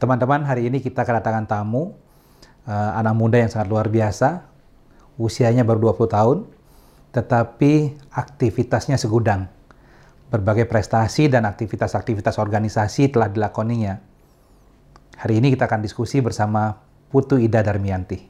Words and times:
Teman-teman, 0.00 0.48
hari 0.48 0.72
ini 0.72 0.80
kita 0.80 1.04
kedatangan 1.04 1.44
tamu, 1.44 1.92
uh, 2.64 2.90
anak 2.96 3.12
muda 3.12 3.36
yang 3.36 3.52
sangat 3.52 3.68
luar 3.68 3.92
biasa, 3.92 4.48
usianya 5.20 5.60
baru 5.60 5.92
20 5.92 6.08
tahun, 6.08 6.38
tetapi 7.12 8.00
aktivitasnya 8.08 8.96
segudang. 8.96 9.52
Berbagai 10.32 10.64
prestasi 10.64 11.28
dan 11.28 11.44
aktivitas-aktivitas 11.44 12.40
organisasi 12.40 13.12
telah 13.12 13.28
dilakoninya. 13.28 14.00
Hari 15.20 15.36
ini 15.36 15.52
kita 15.52 15.68
akan 15.68 15.84
diskusi 15.84 16.24
bersama 16.24 16.80
Putu 17.12 17.36
Ida 17.36 17.60
Darmianti. 17.60 18.29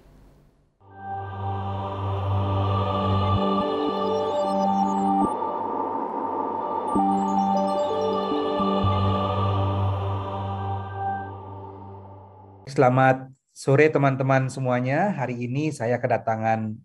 Selamat 12.70 13.26
sore 13.50 13.90
teman-teman 13.90 14.46
semuanya. 14.46 15.10
Hari 15.10 15.50
ini 15.50 15.74
saya 15.74 15.98
kedatangan 15.98 16.78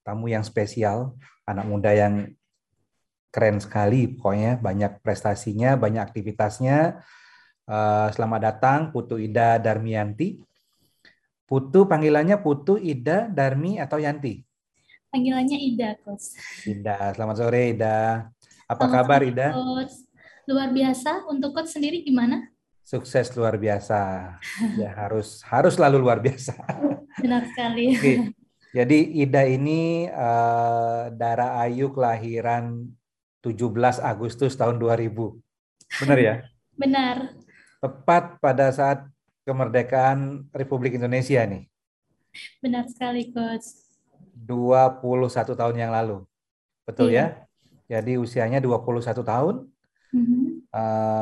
tamu 0.00 0.32
yang 0.32 0.40
spesial, 0.40 1.20
anak 1.44 1.68
muda 1.68 1.92
yang 1.92 2.32
keren 3.28 3.60
sekali 3.60 4.08
pokoknya, 4.16 4.56
banyak 4.64 5.04
prestasinya, 5.04 5.76
banyak 5.76 6.00
aktivitasnya. 6.00 7.04
Eh, 7.68 8.08
selamat 8.16 8.40
datang 8.40 8.80
Putu 8.96 9.20
Ida 9.20 9.60
Darmianti. 9.60 10.40
Putu 11.44 11.84
panggilannya 11.84 12.40
Putu 12.40 12.80
Ida 12.80 13.28
Darmi 13.28 13.76
atau 13.76 14.00
Yanti? 14.00 14.40
Panggilannya 15.12 15.58
Ida, 15.60 16.00
Coach. 16.00 16.32
Ida, 16.64 17.12
selamat 17.12 17.36
sore 17.44 17.76
Ida. 17.76 18.32
Apa 18.64 18.88
selamat 18.88 18.96
kabar 18.96 19.20
Ida? 19.20 19.48
Coach. 19.52 20.08
Luar 20.48 20.72
biasa. 20.72 21.28
Untuk 21.28 21.52
Coach 21.52 21.76
sendiri 21.76 22.00
gimana? 22.00 22.53
Sukses 22.84 23.32
luar 23.32 23.56
biasa. 23.56 24.00
Ya 24.76 24.92
harus 24.92 25.40
harus 25.48 25.74
selalu 25.74 26.04
luar 26.04 26.20
biasa. 26.20 26.52
Benar 27.18 27.48
sekali. 27.50 27.96
Oke. 27.96 28.14
Jadi 28.74 29.22
Ida 29.24 29.48
ini 29.48 30.10
uh, 30.10 31.08
Dara 31.14 31.62
Ayu 31.64 31.94
kelahiran 31.94 32.92
17 33.40 33.72
Agustus 34.02 34.52
tahun 34.58 34.76
2000. 34.76 35.14
Benar 36.04 36.18
ya? 36.20 36.34
Benar. 36.74 37.16
Tepat 37.78 38.36
pada 38.42 38.68
saat 38.74 39.06
kemerdekaan 39.46 40.50
Republik 40.50 40.98
Indonesia 40.98 41.46
nih. 41.46 41.70
Benar 42.58 42.90
sekali, 42.90 43.30
Coach. 43.30 43.86
21 44.34 45.54
tahun 45.54 45.76
yang 45.78 45.94
lalu. 45.94 46.26
Betul 46.82 47.14
iya. 47.14 47.46
ya? 47.86 48.02
Jadi 48.02 48.18
usianya 48.18 48.58
21 48.58 49.22
tahun. 49.22 49.70
Mm 50.10 50.24
-hmm 50.26 50.43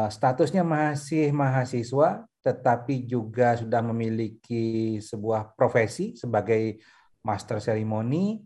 statusnya 0.08 0.64
masih 0.64 1.28
mahasiswa, 1.28 2.24
tetapi 2.40 3.04
juga 3.04 3.52
sudah 3.60 3.84
memiliki 3.84 4.96
sebuah 5.04 5.52
profesi 5.52 6.16
sebagai 6.16 6.80
master 7.20 7.60
ceremony, 7.60 8.40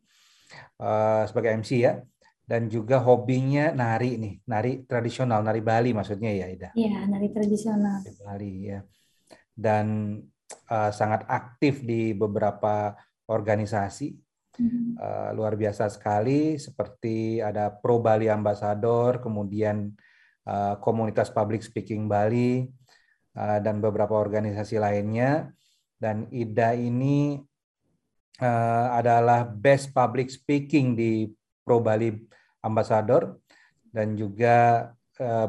uh, 0.83 1.23
sebagai 1.31 1.63
MC 1.63 1.71
ya, 1.87 2.03
dan 2.43 2.67
juga 2.67 2.99
hobinya 2.99 3.71
nari 3.71 4.19
nih, 4.19 4.35
nari 4.51 4.73
tradisional, 4.83 5.47
nari 5.47 5.63
Bali 5.63 5.95
maksudnya 5.95 6.35
ya 6.35 6.47
Ida. 6.51 6.71
Iya, 6.75 7.07
nari 7.07 7.31
tradisional. 7.31 8.03
Nari 8.03 8.15
Bali 8.19 8.53
ya, 8.67 8.81
dan 9.55 10.19
uh, 10.69 10.91
sangat 10.91 11.23
aktif 11.31 11.87
di 11.87 12.13
beberapa 12.19 12.99
organisasi. 13.31 14.27
Uh, 14.57 15.37
luar 15.37 15.53
biasa 15.53 15.93
sekali 15.93 16.57
seperti 16.57 17.45
ada 17.45 17.69
Pro 17.69 18.01
Bali 18.01 18.25
Ambassador, 18.25 19.21
kemudian 19.21 19.93
Eh, 19.93 20.06
komunitas 20.79 21.27
public 21.35 21.67
speaking 21.67 22.07
Bali 22.07 22.71
uh, 23.35 23.59
dan 23.59 23.83
beberapa 23.83 24.15
organisasi 24.15 24.79
lainnya. 24.79 25.51
Dan 25.97 26.29
IDA 26.29 26.77
ini 26.77 27.41
uh, 28.39 28.89
adalah 28.95 29.49
best 29.49 29.91
public 29.91 30.29
speaking 30.31 30.95
di 30.95 31.27
Pro 31.67 31.83
Bali 31.83 32.15
Ambassador 32.63 33.43
dan 33.91 34.13
juga 34.15 34.91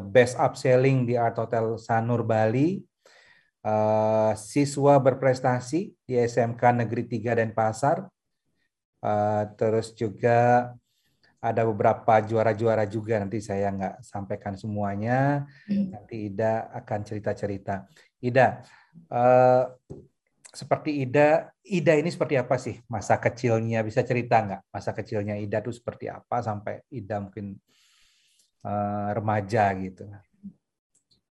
best 0.08 0.40
upselling 0.40 1.04
di 1.04 1.20
Art 1.20 1.36
Hotel 1.36 1.76
Sanur 1.76 2.24
Bali. 2.24 2.80
Siswa 4.40 4.96
berprestasi 4.96 5.92
di 6.08 6.16
SMK 6.16 6.64
Negeri 6.72 7.04
3 7.04 7.36
Denpasar. 7.44 8.08
Uh, 8.98 9.46
terus 9.54 9.94
juga 9.94 10.72
ada 11.38 11.62
beberapa 11.70 12.18
juara-juara 12.26 12.90
juga 12.90 13.22
nanti 13.22 13.38
saya 13.38 13.70
nggak 13.70 13.96
sampaikan 14.02 14.58
semuanya. 14.58 15.46
Hmm. 15.70 15.94
nanti 15.94 16.34
Ida 16.34 16.74
akan 16.74 17.00
cerita-cerita. 17.06 17.86
Ida 18.18 18.66
uh, 19.14 19.64
seperti 20.50 21.06
Ida 21.06 21.54
Ida 21.62 21.94
ini 21.94 22.10
seperti 22.10 22.36
apa 22.40 22.58
sih 22.58 22.82
masa 22.90 23.22
kecilnya? 23.22 23.86
Bisa 23.86 24.02
cerita 24.02 24.42
nggak 24.42 24.62
masa 24.74 24.92
kecilnya 24.98 25.38
Ida 25.38 25.62
tuh 25.62 25.76
seperti 25.76 26.10
apa 26.10 26.42
sampai 26.42 26.82
Ida 26.90 27.22
mungkin 27.22 27.54
uh, 28.66 29.10
remaja 29.14 29.70
gitu? 29.78 30.10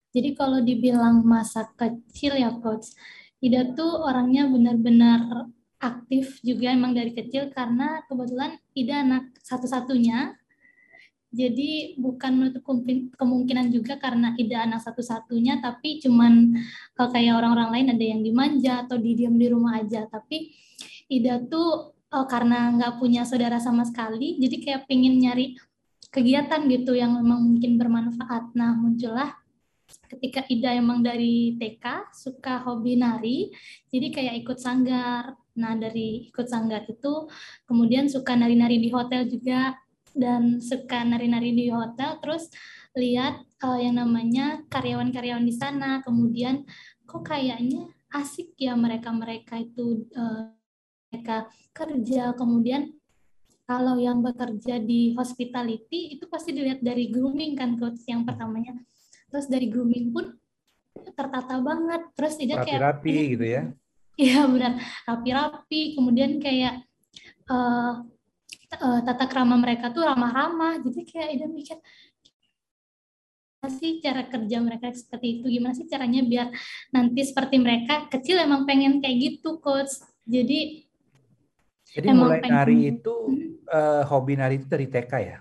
Jadi 0.10 0.34
kalau 0.34 0.64
dibilang 0.64 1.22
masa 1.22 1.68
kecil 1.76 2.40
ya 2.40 2.56
coach 2.64 2.96
Ida 3.44 3.76
tuh 3.76 4.04
orangnya 4.04 4.48
benar-benar 4.48 5.52
aktif 5.80 6.44
juga 6.44 6.76
emang 6.76 6.92
dari 6.92 7.16
kecil 7.16 7.50
karena 7.56 8.04
kebetulan 8.06 8.60
Ida 8.76 9.02
anak 9.02 9.32
satu-satunya. 9.40 10.36
Jadi 11.30 11.94
bukan 12.02 12.32
menutup 12.42 12.66
kemungkinan 13.16 13.70
juga 13.70 14.02
karena 14.02 14.34
Ida 14.36 14.66
anak 14.66 14.82
satu-satunya, 14.82 15.62
tapi 15.62 16.02
cuman 16.02 16.58
kalau 16.98 17.10
kayak 17.14 17.38
orang-orang 17.38 17.70
lain 17.70 17.88
ada 17.96 18.06
yang 18.06 18.22
dimanja 18.26 18.74
atau 18.84 18.98
didiam 18.98 19.38
di 19.38 19.48
rumah 19.48 19.80
aja. 19.80 20.10
Tapi 20.10 20.52
Ida 21.08 21.40
tuh 21.48 21.96
oh, 21.96 22.26
karena 22.26 22.74
nggak 22.76 22.98
punya 22.98 23.24
saudara 23.24 23.62
sama 23.62 23.86
sekali, 23.86 24.42
jadi 24.42 24.56
kayak 24.58 24.82
pengen 24.90 25.22
nyari 25.22 25.56
kegiatan 26.10 26.66
gitu 26.66 26.98
yang 26.98 27.14
memang 27.14 27.46
mungkin 27.46 27.78
bermanfaat. 27.78 28.58
Nah 28.58 28.74
muncullah 28.74 29.38
ketika 30.10 30.42
Ida 30.50 30.74
emang 30.74 31.06
dari 31.06 31.54
TK 31.62 32.10
suka 32.14 32.66
hobi 32.66 32.98
nari, 32.98 33.54
jadi 33.94 34.10
kayak 34.10 34.36
ikut 34.46 34.58
sanggar, 34.58 35.38
Nah, 35.60 35.76
dari 35.76 36.32
ikut 36.32 36.48
sanggar 36.48 36.88
itu 36.88 37.28
kemudian 37.68 38.08
suka 38.08 38.40
nari-nari 38.40 38.80
di 38.80 38.90
hotel 38.90 39.28
juga. 39.28 39.76
Dan 40.10 40.58
suka 40.58 41.06
nari-nari 41.06 41.54
di 41.54 41.70
hotel 41.70 42.18
terus 42.18 42.50
lihat 42.98 43.46
uh, 43.62 43.78
yang 43.78 44.02
namanya 44.02 44.66
karyawan-karyawan 44.68 45.46
di 45.46 45.54
sana. 45.54 46.02
Kemudian 46.02 46.66
kok 47.06 47.30
kayaknya 47.30 47.86
asik 48.10 48.58
ya 48.58 48.74
mereka-mereka 48.74 49.62
itu 49.62 50.10
uh, 50.18 50.50
mereka 51.14 51.46
kerja. 51.72 52.34
Kemudian 52.34 52.90
kalau 53.70 54.02
yang 54.02 54.26
bekerja 54.26 54.82
di 54.82 55.14
hospitality 55.14 56.18
itu 56.18 56.26
pasti 56.26 56.58
dilihat 56.58 56.82
dari 56.82 57.14
grooming 57.14 57.54
kan 57.54 57.78
coach 57.78 58.02
yang 58.10 58.26
pertamanya. 58.26 58.82
Terus 59.30 59.46
dari 59.46 59.70
grooming 59.70 60.10
pun 60.10 60.26
tertata 61.14 61.62
banget. 61.62 62.02
Terus 62.18 62.34
tidak 62.34 62.66
kayak 62.66 62.82
rapi 62.82 63.38
gitu 63.38 63.46
ya 63.46 63.64
Iya 64.20 64.44
benar, 64.52 64.76
rapi-rapi. 65.08 65.96
Kemudian 65.96 66.44
kayak 66.44 66.84
uh, 67.48 68.04
uh, 68.76 69.00
tata 69.08 69.26
krama 69.32 69.56
mereka 69.56 69.96
tuh 69.96 70.04
ramah-ramah. 70.04 70.84
Jadi 70.84 71.08
kayak 71.08 71.30
ide 71.40 71.48
mikir 71.48 71.80
gimana 73.60 73.70
sih 73.76 74.04
cara 74.04 74.28
kerja 74.28 74.58
mereka 74.60 74.92
seperti 74.92 75.40
itu? 75.40 75.46
Gimana 75.48 75.72
sih 75.72 75.88
caranya 75.88 76.20
biar 76.28 76.48
nanti 76.92 77.22
seperti 77.24 77.64
mereka 77.64 78.12
kecil 78.12 78.44
emang 78.44 78.68
pengen 78.68 79.00
kayak 79.00 79.40
gitu, 79.40 79.64
coach. 79.64 80.04
Jadi 80.28 80.84
jadi 81.90 82.12
emang 82.12 82.36
mulai 82.36 82.44
pengen, 82.44 82.56
nari 82.60 82.78
itu 82.92 83.16
hmm. 83.16 83.72
uh, 83.72 84.04
hobi 84.04 84.36
nari 84.36 84.60
itu 84.60 84.68
dari 84.68 84.88
TK 84.92 85.14
ya? 85.16 85.40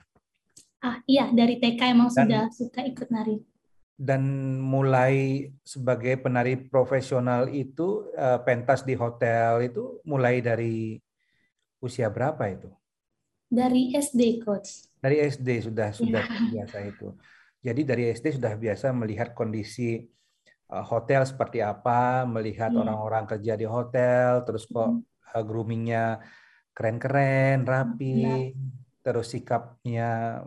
Ah 0.79 1.03
iya 1.11 1.27
dari 1.35 1.59
TK 1.59 1.81
emang 1.91 2.15
Dan, 2.15 2.17
sudah 2.23 2.43
suka 2.55 2.87
ikut 2.87 3.11
nari 3.11 3.43
dan 3.99 4.23
mulai 4.63 5.51
sebagai 5.67 6.23
penari 6.23 6.55
profesional 6.55 7.51
itu 7.51 8.07
uh, 8.15 8.39
pentas 8.47 8.87
di 8.87 8.95
hotel 8.95 9.67
itu 9.67 9.99
mulai 10.07 10.39
dari 10.39 10.95
usia 11.83 12.07
berapa 12.07 12.39
itu? 12.47 12.71
Dari 13.51 13.91
SD 13.99 14.47
coach. 14.47 14.87
Dari 15.03 15.19
SD 15.19 15.67
sudah 15.67 15.91
sudah 15.91 16.23
ya. 16.23 16.63
biasa 16.63 16.79
itu. 16.87 17.11
Jadi 17.59 17.83
dari 17.83 18.15
SD 18.15 18.39
sudah 18.39 18.55
biasa 18.55 18.95
melihat 18.95 19.35
kondisi 19.35 19.99
uh, 20.71 20.85
hotel 20.87 21.27
seperti 21.27 21.59
apa, 21.59 22.23
melihat 22.23 22.71
iya. 22.71 22.79
orang-orang 22.79 23.27
ya. 23.27 23.31
kerja 23.35 23.53
di 23.59 23.67
hotel, 23.67 24.47
terus 24.47 24.63
kok 24.71 24.95
uh, 24.95 25.43
groomingnya 25.43 26.23
keren-keren, 26.71 27.67
rapi, 27.67 28.15
ya. 28.23 28.37
terus 29.03 29.35
sikapnya 29.35 30.47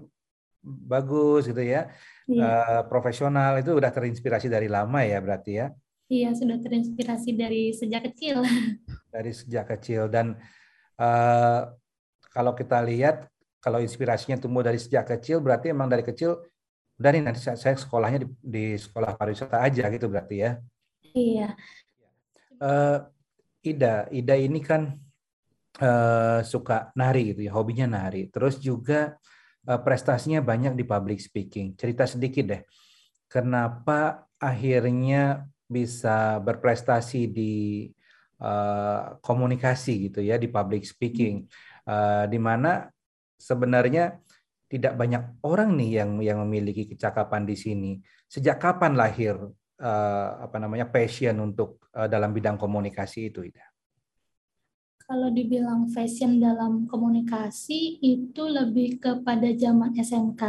bagus 0.62 1.50
gitu 1.50 1.62
ya 1.62 1.90
iya. 2.30 2.44
uh, 2.46 2.81
profesional 2.86 3.58
itu 3.58 3.74
udah 3.74 3.90
terinspirasi 3.90 4.48
dari 4.48 4.69
lama 4.69 5.02
ya 5.02 5.18
berarti 5.19 5.52
ya? 5.58 5.68
Iya 6.12 6.36
sudah 6.36 6.60
terinspirasi 6.60 7.40
dari 7.40 7.72
sejak 7.72 8.12
kecil. 8.12 8.44
Dari 9.16 9.31
sejak 9.36 9.68
kecil 9.68 10.08
dan 10.08 10.40
uh, 10.96 11.68
kalau 12.31 12.56
kita 12.56 12.80
lihat 12.80 13.28
kalau 13.60 13.84
inspirasinya 13.84 14.40
tumbuh 14.40 14.63
dari 14.63 14.80
sejak 14.80 15.04
kecil 15.04 15.44
berarti 15.44 15.75
emang 15.75 15.92
dari 15.92 16.00
kecil 16.00 16.40
udah 16.96 17.12
nih 17.12 17.19
nanti 17.19 17.44
saya 17.44 17.75
sekolahnya 17.75 18.24
di, 18.24 18.28
di 18.40 18.66
sekolah 18.80 19.19
pariwisata 19.19 19.60
aja 19.60 19.92
gitu 19.92 20.08
berarti 20.08 20.36
ya? 20.48 20.52
Iya. 21.12 21.60
Uh, 22.56 23.04
Ida, 23.68 24.08
Ida 24.16 24.40
ini 24.40 24.63
kan 24.63 24.96
uh, 25.84 26.40
suka 26.40 26.96
nari 26.96 27.36
gitu 27.36 27.44
ya, 27.44 27.52
hobinya 27.52 27.84
nari. 28.00 28.31
Terus 28.31 28.63
juga 28.63 29.19
uh, 29.19 29.40
prestasinya 29.62 30.42
banyak 30.42 30.74
di 30.74 30.84
public 30.84 31.22
speaking. 31.22 31.78
Cerita 31.78 32.10
sedikit 32.10 32.46
deh, 32.50 32.62
kenapa 33.30 34.25
akhirnya 34.42 35.46
bisa 35.72 36.42
berprestasi 36.44 37.31
di 37.31 37.88
uh, 38.42 39.16
komunikasi 39.24 40.12
gitu 40.12 40.19
ya 40.19 40.36
di 40.36 40.52
public 40.52 40.84
speaking, 40.84 41.48
uh, 41.88 42.28
di 42.28 42.36
mana 42.42 42.92
sebenarnya 43.40 44.19
tidak 44.68 45.00
banyak 45.00 45.40
orang 45.48 45.75
nih 45.80 46.04
yang 46.04 46.12
yang 46.19 46.38
memiliki 46.44 46.92
kecakapan 46.92 47.48
di 47.48 47.56
sini. 47.56 47.92
Sejak 48.28 48.60
kapan 48.60 48.96
lahir 49.00 49.36
uh, 49.80 50.30
apa 50.44 50.58
namanya 50.60 50.88
passion 50.92 51.40
untuk 51.40 51.88
uh, 51.96 52.08
dalam 52.12 52.36
bidang 52.36 52.60
komunikasi 52.60 53.31
itu, 53.31 53.48
Ida? 53.48 53.70
Kalau 55.12 55.28
dibilang 55.28 55.92
fashion 55.92 56.40
dalam 56.40 56.88
komunikasi 56.88 58.00
itu 58.00 58.48
lebih 58.48 58.96
kepada 58.96 59.52
zaman 59.60 59.92
SMK. 59.92 60.40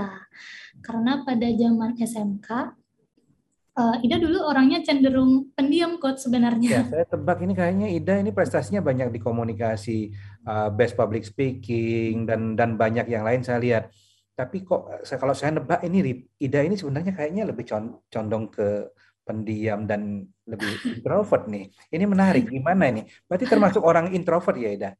Karena 0.78 1.26
pada 1.26 1.50
zaman 1.50 1.98
SMK 1.98 2.70
uh, 3.74 3.98
eh, 3.98 4.06
Ida 4.06 4.22
dulu 4.22 4.38
orangnya 4.38 4.78
cenderung 4.86 5.50
pendiam 5.58 5.98
kok 5.98 6.14
sebenarnya. 6.14 6.86
Ya, 6.86 6.86
saya 6.86 7.06
tebak 7.10 7.42
ini 7.42 7.58
kayaknya 7.58 7.90
Ida 7.90 8.22
ini 8.22 8.30
prestasinya 8.30 8.78
banyak 8.78 9.10
di 9.10 9.18
komunikasi, 9.18 10.14
uh, 10.46 10.70
best 10.70 10.94
public 10.94 11.26
speaking 11.26 12.22
dan 12.22 12.54
dan 12.54 12.78
banyak 12.78 13.10
yang 13.10 13.26
lain 13.26 13.42
saya 13.42 13.58
lihat. 13.58 13.90
Tapi 14.38 14.62
kok 14.62 15.02
kalau 15.18 15.34
saya 15.34 15.58
nebak 15.58 15.82
ini 15.82 16.22
Ida 16.38 16.62
ini 16.62 16.78
sebenarnya 16.78 17.10
kayaknya 17.18 17.50
lebih 17.50 17.66
condong 18.06 18.46
ke 18.46 18.94
pendiam 19.22 19.86
dan 19.86 20.26
lebih 20.46 20.98
introvert 20.98 21.46
nih. 21.46 21.70
Ini 21.90 22.04
menarik. 22.04 22.50
Gimana 22.50 22.90
ini? 22.90 23.02
Berarti 23.26 23.46
termasuk 23.46 23.82
orang 23.82 24.10
introvert 24.12 24.58
ya, 24.58 24.70
Ida? 24.70 24.90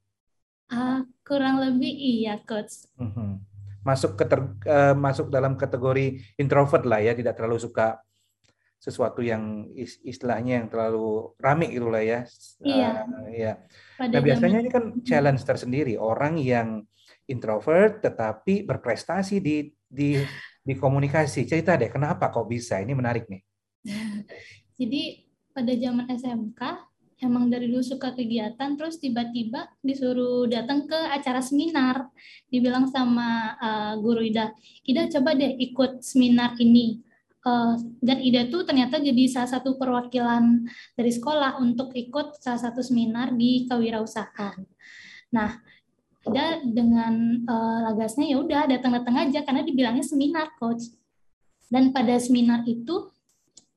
Uh, 0.73 1.05
kurang 1.27 1.61
lebih 1.61 1.91
iya, 1.91 2.41
coach. 2.47 2.87
Uh-huh. 2.97 3.37
Masuk 3.83 4.15
ke 4.15 4.25
uh, 4.31 4.95
masuk 4.95 5.29
dalam 5.29 5.59
kategori 5.59 6.23
introvert 6.39 6.87
lah 6.87 7.03
ya, 7.03 7.13
tidak 7.13 7.35
terlalu 7.37 7.59
suka 7.59 7.99
sesuatu 8.83 9.23
yang 9.23 9.71
istilahnya 10.03 10.59
yang 10.59 10.67
terlalu 10.67 11.39
rame 11.39 11.71
gitu 11.71 11.87
lah 11.87 12.03
ya. 12.03 12.21
Iya. 12.63 12.91
Uh, 13.07 13.31
ya. 13.31 13.53
nah 14.11 14.21
biasanya 14.23 14.59
ini 14.59 14.71
kan 14.71 14.85
challenge 15.07 15.47
tersendiri 15.47 15.95
orang 15.95 16.35
yang 16.43 16.83
introvert 17.31 18.03
tetapi 18.03 18.67
berprestasi 18.67 19.39
di 19.39 19.71
di 19.87 20.19
di 20.63 20.75
komunikasi. 20.79 21.47
Cerita 21.47 21.79
deh, 21.79 21.91
kenapa 21.91 22.31
kok 22.31 22.47
bisa? 22.51 22.83
Ini 22.83 22.95
menarik 22.95 23.31
nih. 23.31 23.52
Jadi 24.81 25.27
pada 25.53 25.73
zaman 25.77 26.07
SMK 26.09 26.61
emang 27.23 27.47
dari 27.47 27.71
dulu 27.71 27.87
suka 27.87 28.11
kegiatan 28.13 28.75
terus 28.75 28.99
tiba-tiba 28.99 29.71
disuruh 29.81 30.51
datang 30.51 30.85
ke 30.91 30.99
acara 31.15 31.39
seminar. 31.39 32.11
Dibilang 32.51 32.91
sama 32.91 33.55
uh, 33.63 33.95
guru 34.03 34.27
Ida 34.27 34.51
Ida 34.83 35.07
coba 35.09 35.39
deh 35.39 35.55
ikut 35.57 36.03
seminar 36.03 36.59
ini. 36.59 36.99
Uh, 37.43 37.75
dan 37.99 38.23
Ida 38.23 38.47
tuh 38.55 38.63
ternyata 38.63 39.03
jadi 39.03 39.27
salah 39.27 39.51
satu 39.59 39.75
perwakilan 39.75 40.63
dari 40.95 41.11
sekolah 41.11 41.59
untuk 41.59 41.91
ikut 41.91 42.39
salah 42.39 42.71
satu 42.71 42.83
seminar 42.83 43.35
di 43.35 43.67
kewirausahaan. 43.67 44.63
Nah 45.35 45.59
Ida 46.23 46.63
dengan 46.63 47.43
uh, 47.47 47.79
lagasnya 47.91 48.31
ya 48.31 48.39
udah 48.39 48.71
datang-datang 48.71 49.31
aja 49.31 49.43
karena 49.43 49.63
dibilangnya 49.67 50.07
seminar 50.07 50.55
coach. 50.59 50.91
Dan 51.73 51.91
pada 51.91 52.15
seminar 52.21 52.63
itu 52.69 53.11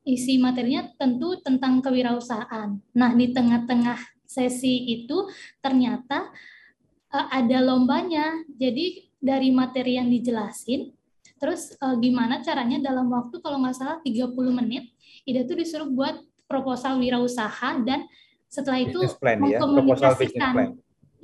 isi 0.05 0.37
materinya 0.37 0.85
tentu 0.95 1.41
tentang 1.41 1.81
kewirausahaan. 1.81 2.77
Nah, 2.93 3.11
di 3.17 3.33
tengah-tengah 3.33 3.97
sesi 4.23 5.01
itu 5.01 5.25
ternyata 5.59 6.29
uh, 7.09 7.27
ada 7.33 7.59
lombanya. 7.65 8.45
Jadi 8.53 9.09
dari 9.17 9.49
materi 9.49 9.97
yang 9.97 10.07
dijelasin, 10.07 10.93
terus 11.41 11.73
uh, 11.81 11.97
gimana 11.97 12.45
caranya 12.45 12.77
dalam 12.93 13.09
waktu 13.09 13.41
kalau 13.41 13.57
nggak 13.65 13.75
salah 13.75 13.97
30 14.05 14.31
menit, 14.53 14.93
Ida 15.25 15.41
tuh 15.49 15.57
disuruh 15.57 15.89
buat 15.89 16.21
proposal 16.45 17.01
wirausaha 17.01 17.81
dan 17.81 18.05
setelah 18.45 18.79
itu 18.85 19.01
plan, 19.17 19.41
ya? 19.41 19.57
mengkomunikasikan. 19.57 20.53
Ya? 20.53 20.67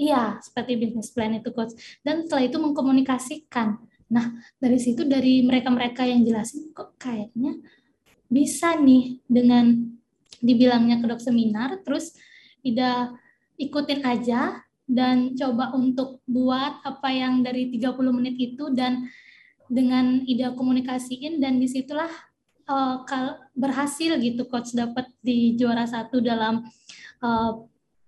Iya, 0.01 0.23
seperti 0.41 0.81
bisnis 0.81 1.13
plan 1.13 1.37
itu 1.37 1.53
coach. 1.53 1.77
Dan 2.01 2.25
setelah 2.25 2.49
itu 2.49 2.57
mengkomunikasikan. 2.57 3.77
Nah, 4.09 4.25
dari 4.57 4.81
situ 4.81 5.05
dari 5.05 5.45
mereka-mereka 5.45 6.03
yang 6.09 6.25
jelasin 6.25 6.73
kok 6.73 6.97
kayaknya 6.97 7.61
bisa 8.31 8.79
nih 8.79 9.19
dengan 9.27 9.91
dibilangnya 10.39 11.03
kedok 11.03 11.19
seminar, 11.19 11.83
terus 11.83 12.15
Ida 12.63 13.11
ikutin 13.59 14.07
aja 14.07 14.63
dan 14.87 15.35
coba 15.35 15.75
untuk 15.75 16.23
buat 16.23 16.79
apa 16.87 17.09
yang 17.11 17.43
dari 17.43 17.67
30 17.67 17.99
menit 18.15 18.35
itu 18.39 18.71
dan 18.71 19.11
dengan 19.67 20.23
Ida 20.23 20.55
komunikasiin 20.55 21.43
dan 21.43 21.59
di 21.59 21.67
situlah 21.67 22.09
uh, 22.71 23.03
berhasil 23.51 24.15
gitu 24.19 24.47
coach 24.47 24.71
dapat 24.71 25.11
di 25.19 25.59
juara 25.59 25.83
satu 25.83 26.23
dalam 26.23 26.63
uh, 27.19 27.51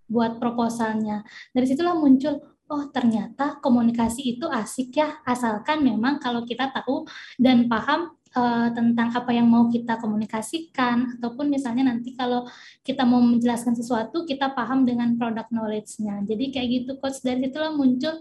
buat 0.08 0.40
proposalnya. 0.40 1.24
Dari 1.52 1.66
situlah 1.68 1.96
muncul 1.96 2.40
oh 2.72 2.84
ternyata 2.90 3.60
komunikasi 3.60 4.38
itu 4.38 4.48
asik 4.48 4.96
ya 4.96 5.20
asalkan 5.28 5.84
memang 5.84 6.18
kalau 6.18 6.48
kita 6.48 6.72
tahu 6.72 7.04
dan 7.36 7.68
paham 7.68 8.16
uh, 8.36 8.70
tentang 8.74 9.14
apa 9.14 9.32
yang 9.32 9.48
mau 9.48 9.70
kita 9.70 9.98
komunikasikan 10.02 11.18
ataupun 11.18 11.50
misalnya 11.50 11.90
nanti 11.90 12.14
kalau 12.18 12.46
kita 12.82 13.06
mau 13.06 13.22
menjelaskan 13.22 13.78
sesuatu 13.78 14.26
kita 14.26 14.52
paham 14.54 14.84
dengan 14.84 15.16
product 15.16 15.50
knowledge-nya. 15.54 16.22
Jadi 16.26 16.54
kayak 16.54 16.68
gitu 16.70 16.92
coach 17.00 17.22
dari 17.22 17.46
situlah 17.48 17.74
muncul 17.74 18.18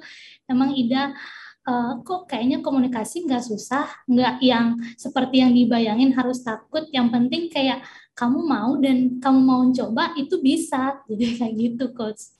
memang 0.48 0.76
Ida 0.76 1.12
uh, 1.66 1.92
kok 2.04 2.28
kayaknya 2.28 2.60
komunikasi 2.60 3.24
nggak 3.24 3.44
susah, 3.44 3.88
nggak 4.06 4.44
yang 4.44 4.76
seperti 4.98 5.42
yang 5.42 5.52
dibayangin 5.56 6.12
harus 6.14 6.44
takut. 6.44 6.86
Yang 6.92 7.08
penting 7.10 7.42
kayak 7.48 7.80
kamu 8.12 8.38
mau 8.44 8.76
dan 8.76 9.18
kamu 9.18 9.40
mau 9.40 9.62
coba 9.72 10.12
itu 10.20 10.38
bisa. 10.38 11.00
Jadi 11.08 11.40
kayak 11.40 11.54
gitu 11.56 11.84
coach. 11.96 12.36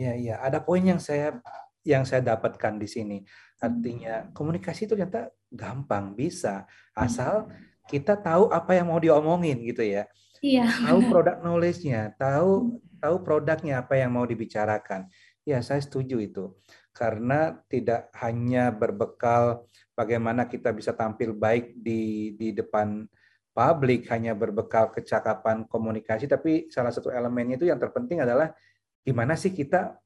Iya 0.00 0.16
iya, 0.16 0.34
ada 0.40 0.64
poin 0.64 0.80
yang 0.80 0.96
saya 0.96 1.36
yang 1.84 2.04
saya 2.04 2.20
dapatkan 2.34 2.76
di 2.76 2.88
sini. 2.88 3.18
Artinya 3.60 4.28
komunikasi 4.32 4.88
itu 4.88 4.96
ternyata 4.96 5.32
gampang 5.50 6.14
bisa 6.14 6.64
asal 6.92 7.50
kita 7.90 8.14
tahu 8.14 8.52
apa 8.54 8.76
yang 8.78 8.88
mau 8.92 9.00
diomongin 9.02 9.58
gitu 9.66 9.82
ya. 9.82 10.06
Iya. 10.40 10.68
Tahu 10.68 10.98
produk 11.10 11.36
knowledge-nya, 11.42 12.14
tahu 12.16 12.80
tahu 13.00 13.16
produknya 13.24 13.82
apa 13.82 13.96
yang 13.96 14.12
mau 14.12 14.24
dibicarakan. 14.24 15.08
Ya, 15.48 15.64
saya 15.64 15.80
setuju 15.80 16.20
itu. 16.20 16.44
Karena 16.92 17.56
tidak 17.66 18.12
hanya 18.20 18.68
berbekal 18.70 19.64
bagaimana 19.96 20.48
kita 20.48 20.72
bisa 20.72 20.92
tampil 20.96 21.32
baik 21.36 21.76
di 21.76 22.32
di 22.36 22.56
depan 22.56 23.04
publik 23.50 24.06
hanya 24.08 24.32
berbekal 24.32 24.88
kecakapan 24.94 25.66
komunikasi 25.66 26.30
tapi 26.30 26.70
salah 26.70 26.94
satu 26.94 27.10
elemennya 27.10 27.58
itu 27.58 27.66
yang 27.66 27.76
terpenting 27.82 28.22
adalah 28.22 28.54
gimana 29.02 29.34
sih 29.34 29.50
kita 29.50 29.98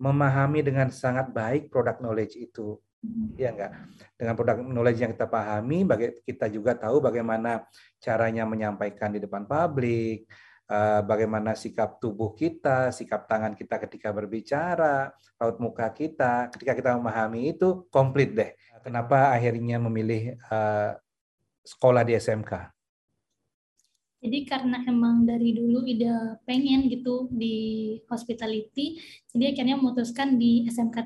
memahami 0.00 0.64
dengan 0.64 0.88
sangat 0.88 1.28
baik 1.28 1.68
produk 1.68 2.00
knowledge 2.00 2.40
itu. 2.40 2.80
Ya 3.36 3.52
enggak? 3.52 3.72
Dengan 4.16 4.34
produk 4.36 4.56
knowledge 4.60 5.00
yang 5.00 5.12
kita 5.12 5.28
pahami, 5.28 5.88
kita 6.24 6.46
juga 6.52 6.76
tahu 6.76 7.00
bagaimana 7.00 7.64
caranya 8.00 8.44
menyampaikan 8.44 9.12
di 9.12 9.20
depan 9.20 9.48
publik, 9.48 10.28
eh, 10.68 11.00
bagaimana 11.04 11.56
sikap 11.56 12.00
tubuh 12.00 12.36
kita, 12.36 12.92
sikap 12.92 13.24
tangan 13.24 13.56
kita 13.56 13.80
ketika 13.88 14.12
berbicara, 14.12 15.12
raut 15.40 15.56
muka 15.60 15.88
kita, 15.92 16.52
ketika 16.52 16.72
kita 16.76 16.90
memahami 16.96 17.56
itu 17.56 17.88
komplit 17.88 18.36
deh. 18.36 18.50
Kenapa 18.80 19.32
akhirnya 19.32 19.76
memilih 19.80 20.36
eh, 20.36 20.90
sekolah 21.64 22.04
di 22.04 22.16
SMK? 22.16 22.79
Jadi 24.20 24.38
karena 24.44 24.84
emang 24.84 25.24
dari 25.24 25.56
dulu 25.56 25.80
Ida 25.88 26.36
pengen 26.44 26.92
gitu 26.92 27.32
di 27.32 27.96
hospitality, 28.04 29.00
jadi 29.32 29.56
akhirnya 29.56 29.80
memutuskan 29.80 30.36
di 30.36 30.68
SMK 30.68 30.96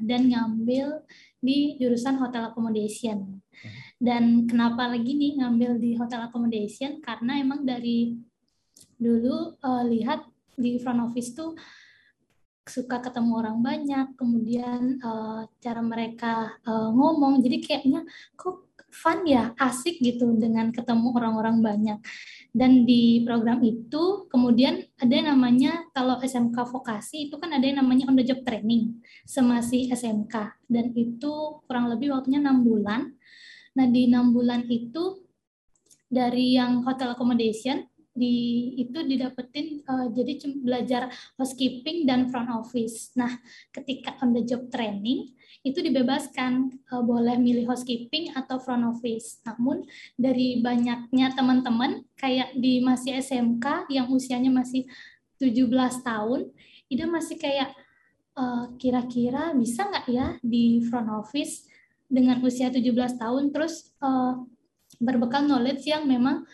dan 0.00 0.32
ngambil 0.32 1.04
di 1.44 1.76
jurusan 1.76 2.16
hotel 2.16 2.48
accommodation. 2.48 3.44
Dan 4.00 4.48
kenapa 4.48 4.88
lagi 4.88 5.12
nih 5.12 5.44
ngambil 5.44 5.76
di 5.76 5.92
hotel 6.00 6.24
accommodation? 6.24 7.04
Karena 7.04 7.36
emang 7.36 7.68
dari 7.68 8.16
dulu 8.96 9.60
uh, 9.60 9.84
lihat 9.84 10.24
di 10.56 10.80
front 10.80 11.04
office 11.04 11.36
tuh 11.36 11.52
suka 12.64 12.96
ketemu 13.04 13.44
orang 13.44 13.60
banyak, 13.60 14.16
kemudian 14.16 14.96
uh, 15.04 15.44
cara 15.60 15.84
mereka 15.84 16.56
uh, 16.64 16.88
ngomong, 16.96 17.44
jadi 17.44 17.60
kayaknya 17.60 18.08
kok 18.40 18.72
fun 18.88 19.28
ya, 19.28 19.52
asik 19.60 20.00
gitu 20.00 20.32
dengan 20.40 20.72
ketemu 20.72 21.12
orang-orang 21.12 21.60
banyak. 21.60 21.98
Dan 22.54 22.86
di 22.86 23.26
program 23.26 23.58
itu 23.66 24.30
kemudian 24.30 24.78
ada 25.02 25.10
yang 25.10 25.34
namanya 25.34 25.90
kalau 25.90 26.22
SMK 26.22 26.54
vokasi 26.70 27.26
itu 27.26 27.34
kan 27.42 27.50
ada 27.50 27.66
yang 27.66 27.82
namanya 27.82 28.06
on 28.06 28.14
the 28.14 28.22
job 28.22 28.46
training 28.46 29.02
semasih 29.26 29.90
SMK 29.90 30.54
dan 30.70 30.94
itu 30.94 31.58
kurang 31.66 31.90
lebih 31.90 32.14
waktunya 32.14 32.38
enam 32.38 32.62
bulan. 32.62 33.10
Nah 33.74 33.86
di 33.90 34.06
enam 34.06 34.30
bulan 34.30 34.70
itu 34.70 35.26
dari 36.06 36.54
yang 36.54 36.86
hotel 36.86 37.18
accommodation 37.18 37.90
di 38.14 38.70
itu 38.78 39.02
didapetin 39.02 39.82
uh, 39.90 40.06
jadi 40.14 40.38
belajar 40.62 41.10
housekeeping 41.34 42.06
dan 42.06 42.30
front 42.30 42.46
office. 42.54 43.10
Nah, 43.18 43.42
ketika 43.74 44.14
on 44.22 44.30
the 44.30 44.46
job 44.46 44.70
training 44.70 45.34
itu 45.66 45.82
dibebaskan 45.82 46.70
uh, 46.94 47.02
boleh 47.02 47.34
milih 47.36 47.66
housekeeping 47.66 48.30
atau 48.38 48.62
front 48.62 48.86
office. 48.86 49.42
Namun 49.42 49.82
dari 50.14 50.62
banyaknya 50.62 51.34
teman-teman 51.34 52.06
kayak 52.14 52.54
di 52.54 52.78
masih 52.80 53.18
SMK 53.18 53.90
yang 53.90 54.06
usianya 54.14 54.54
masih 54.54 54.86
17 55.42 55.66
tahun, 56.06 56.54
Ida 56.86 57.10
masih 57.10 57.34
kayak 57.34 57.74
uh, 58.38 58.70
kira-kira 58.78 59.50
bisa 59.58 59.90
nggak 59.90 60.06
ya 60.06 60.26
di 60.38 60.86
front 60.86 61.10
office 61.10 61.66
dengan 62.06 62.38
usia 62.46 62.70
17 62.70 63.18
tahun 63.18 63.50
terus 63.50 63.90
uh, 63.98 64.38
berbekal 65.02 65.42
knowledge 65.48 65.88
yang 65.90 66.06
memang 66.06 66.46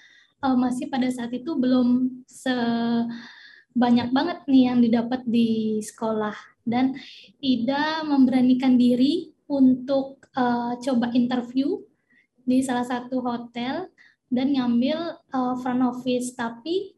uh, 0.45 0.57
masih 0.57 0.89
pada 0.89 1.09
saat 1.13 1.33
itu 1.33 1.57
belum 1.57 2.21
sebanyak 2.25 4.09
banget 4.13 4.39
nih 4.49 4.65
yang 4.73 4.79
didapat 4.81 5.23
di 5.29 5.81
sekolah. 5.85 6.35
Dan 6.65 6.97
Ida 7.41 8.05
memberanikan 8.05 8.77
diri 8.77 9.33
untuk 9.49 10.21
uh, 10.37 10.77
coba 10.81 11.11
interview 11.17 11.81
di 12.45 12.61
salah 12.65 12.85
satu 12.85 13.21
hotel 13.25 13.89
dan 14.31 14.55
ngambil 14.55 15.19
uh, 15.33 15.55
front 15.61 15.83
office. 15.85 16.33
Tapi 16.37 16.95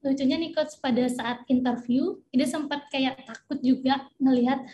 lucunya 0.00 0.40
nih 0.40 0.52
coach 0.56 0.80
pada 0.80 1.04
saat 1.12 1.44
interview 1.52 2.16
Ida 2.32 2.48
sempat 2.48 2.88
kayak 2.88 3.20
takut 3.28 3.60
juga 3.60 4.08
ngelihat 4.16 4.64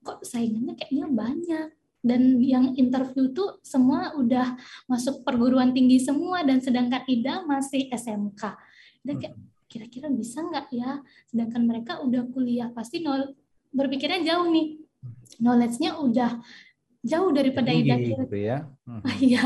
kok 0.00 0.24
saingannya 0.24 0.80
kayaknya 0.80 1.06
banyak 1.12 1.68
dan 2.00 2.40
yang 2.40 2.72
interview 2.80 3.28
tuh 3.36 3.60
semua 3.60 4.16
udah 4.16 4.56
masuk 4.88 5.20
perguruan 5.20 5.76
tinggi 5.76 6.00
semua 6.00 6.40
dan 6.40 6.64
sedangkan 6.64 7.04
Ida 7.04 7.44
masih 7.44 7.92
SMK. 7.92 8.56
Ida 9.04 9.12
kayak 9.20 9.34
hmm. 9.36 9.46
kira-kira 9.68 10.08
bisa 10.08 10.40
nggak 10.40 10.66
ya? 10.72 11.04
Sedangkan 11.28 11.62
mereka 11.68 12.00
udah 12.00 12.24
kuliah 12.32 12.72
pasti 12.72 13.04
nol 13.04 13.36
berpikirnya 13.70 14.24
jauh 14.24 14.48
nih. 14.48 14.80
Knowledge-nya 15.40 16.00
udah 16.00 16.40
jauh 17.04 17.30
daripada 17.36 17.70
Ida. 17.72 17.96
Gitu 18.00 18.36
ya. 18.36 18.64
Hmm. 18.88 19.04
Iya. 19.20 19.44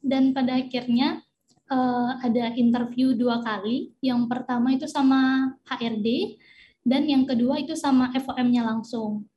dan 0.00 0.32
pada 0.32 0.56
akhirnya 0.56 1.20
uh, 1.68 2.12
ada 2.20 2.52
interview 2.56 3.16
dua 3.16 3.40
kali. 3.40 3.96
Yang 4.04 4.28
pertama 4.28 4.76
itu 4.76 4.84
sama 4.84 5.52
HRD 5.64 6.36
dan 6.84 7.04
yang 7.08 7.24
kedua 7.24 7.60
itu 7.60 7.76
sama 7.76 8.08
FOM-nya 8.12 8.64
langsung 8.64 9.29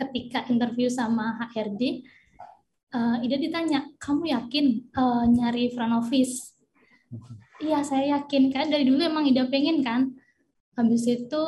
ketika 0.00 0.48
interview 0.48 0.88
sama 0.88 1.36
HRD, 1.52 2.08
uh, 2.96 3.20
eh, 3.20 3.26
Ida 3.28 3.36
ditanya, 3.36 3.86
kamu 4.00 4.32
yakin 4.32 4.66
uh, 4.96 5.24
nyari 5.28 5.68
front 5.76 6.00
office? 6.00 6.56
Iya, 7.60 7.84
saya 7.84 8.18
yakin. 8.18 8.48
Kan 8.48 8.72
dari 8.72 8.88
dulu 8.88 9.04
emang 9.04 9.28
Ida 9.28 9.44
pengen 9.52 9.84
kan. 9.84 10.16
Habis 10.74 11.04
itu 11.04 11.42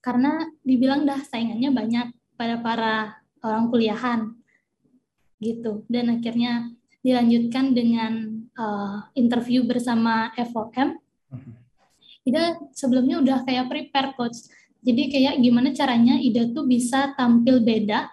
karena 0.00 0.48
dibilang 0.64 1.04
dah 1.04 1.20
saingannya 1.20 1.70
banyak 1.72 2.06
pada 2.40 2.56
para 2.64 2.94
orang 3.44 3.68
kuliahan 3.68 4.20
gitu. 5.44 5.84
Dan 5.92 6.16
akhirnya 6.16 6.72
dilanjutkan 7.04 7.76
dengan 7.76 8.12
uh, 8.56 9.04
interview 9.12 9.68
bersama 9.68 10.32
FOM. 10.40 10.96
Ida 12.24 12.56
sebelumnya 12.72 13.20
udah 13.20 13.44
kayak 13.44 13.68
prepare 13.68 14.16
coach 14.16 14.48
jadi 14.84 15.02
kayak 15.08 15.34
gimana 15.40 15.72
caranya 15.72 16.20
Ida 16.20 16.52
tuh 16.52 16.68
bisa 16.68 17.16
tampil 17.16 17.64
beda 17.64 18.12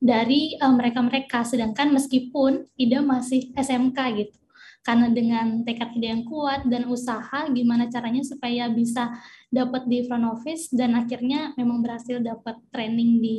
dari 0.00 0.56
eh, 0.56 0.72
mereka-mereka, 0.72 1.44
uh, 1.44 1.46
sedangkan 1.46 1.92
meskipun 1.92 2.64
Ida 2.80 3.04
masih 3.04 3.52
SMK 3.52 3.98
gitu. 4.16 4.38
Karena 4.86 5.12
dengan 5.12 5.66
tekad 5.68 5.92
Ida 5.92 6.16
yang 6.16 6.24
kuat 6.24 6.64
dan 6.64 6.88
usaha, 6.88 7.44
gimana 7.52 7.92
caranya 7.92 8.24
supaya 8.24 8.72
bisa 8.72 9.12
dapat 9.52 9.84
di 9.84 10.08
front 10.08 10.24
office 10.32 10.72
dan 10.72 10.96
akhirnya 10.96 11.52
memang 11.60 11.84
berhasil 11.84 12.24
dapat 12.24 12.56
training 12.72 13.20
di 13.20 13.38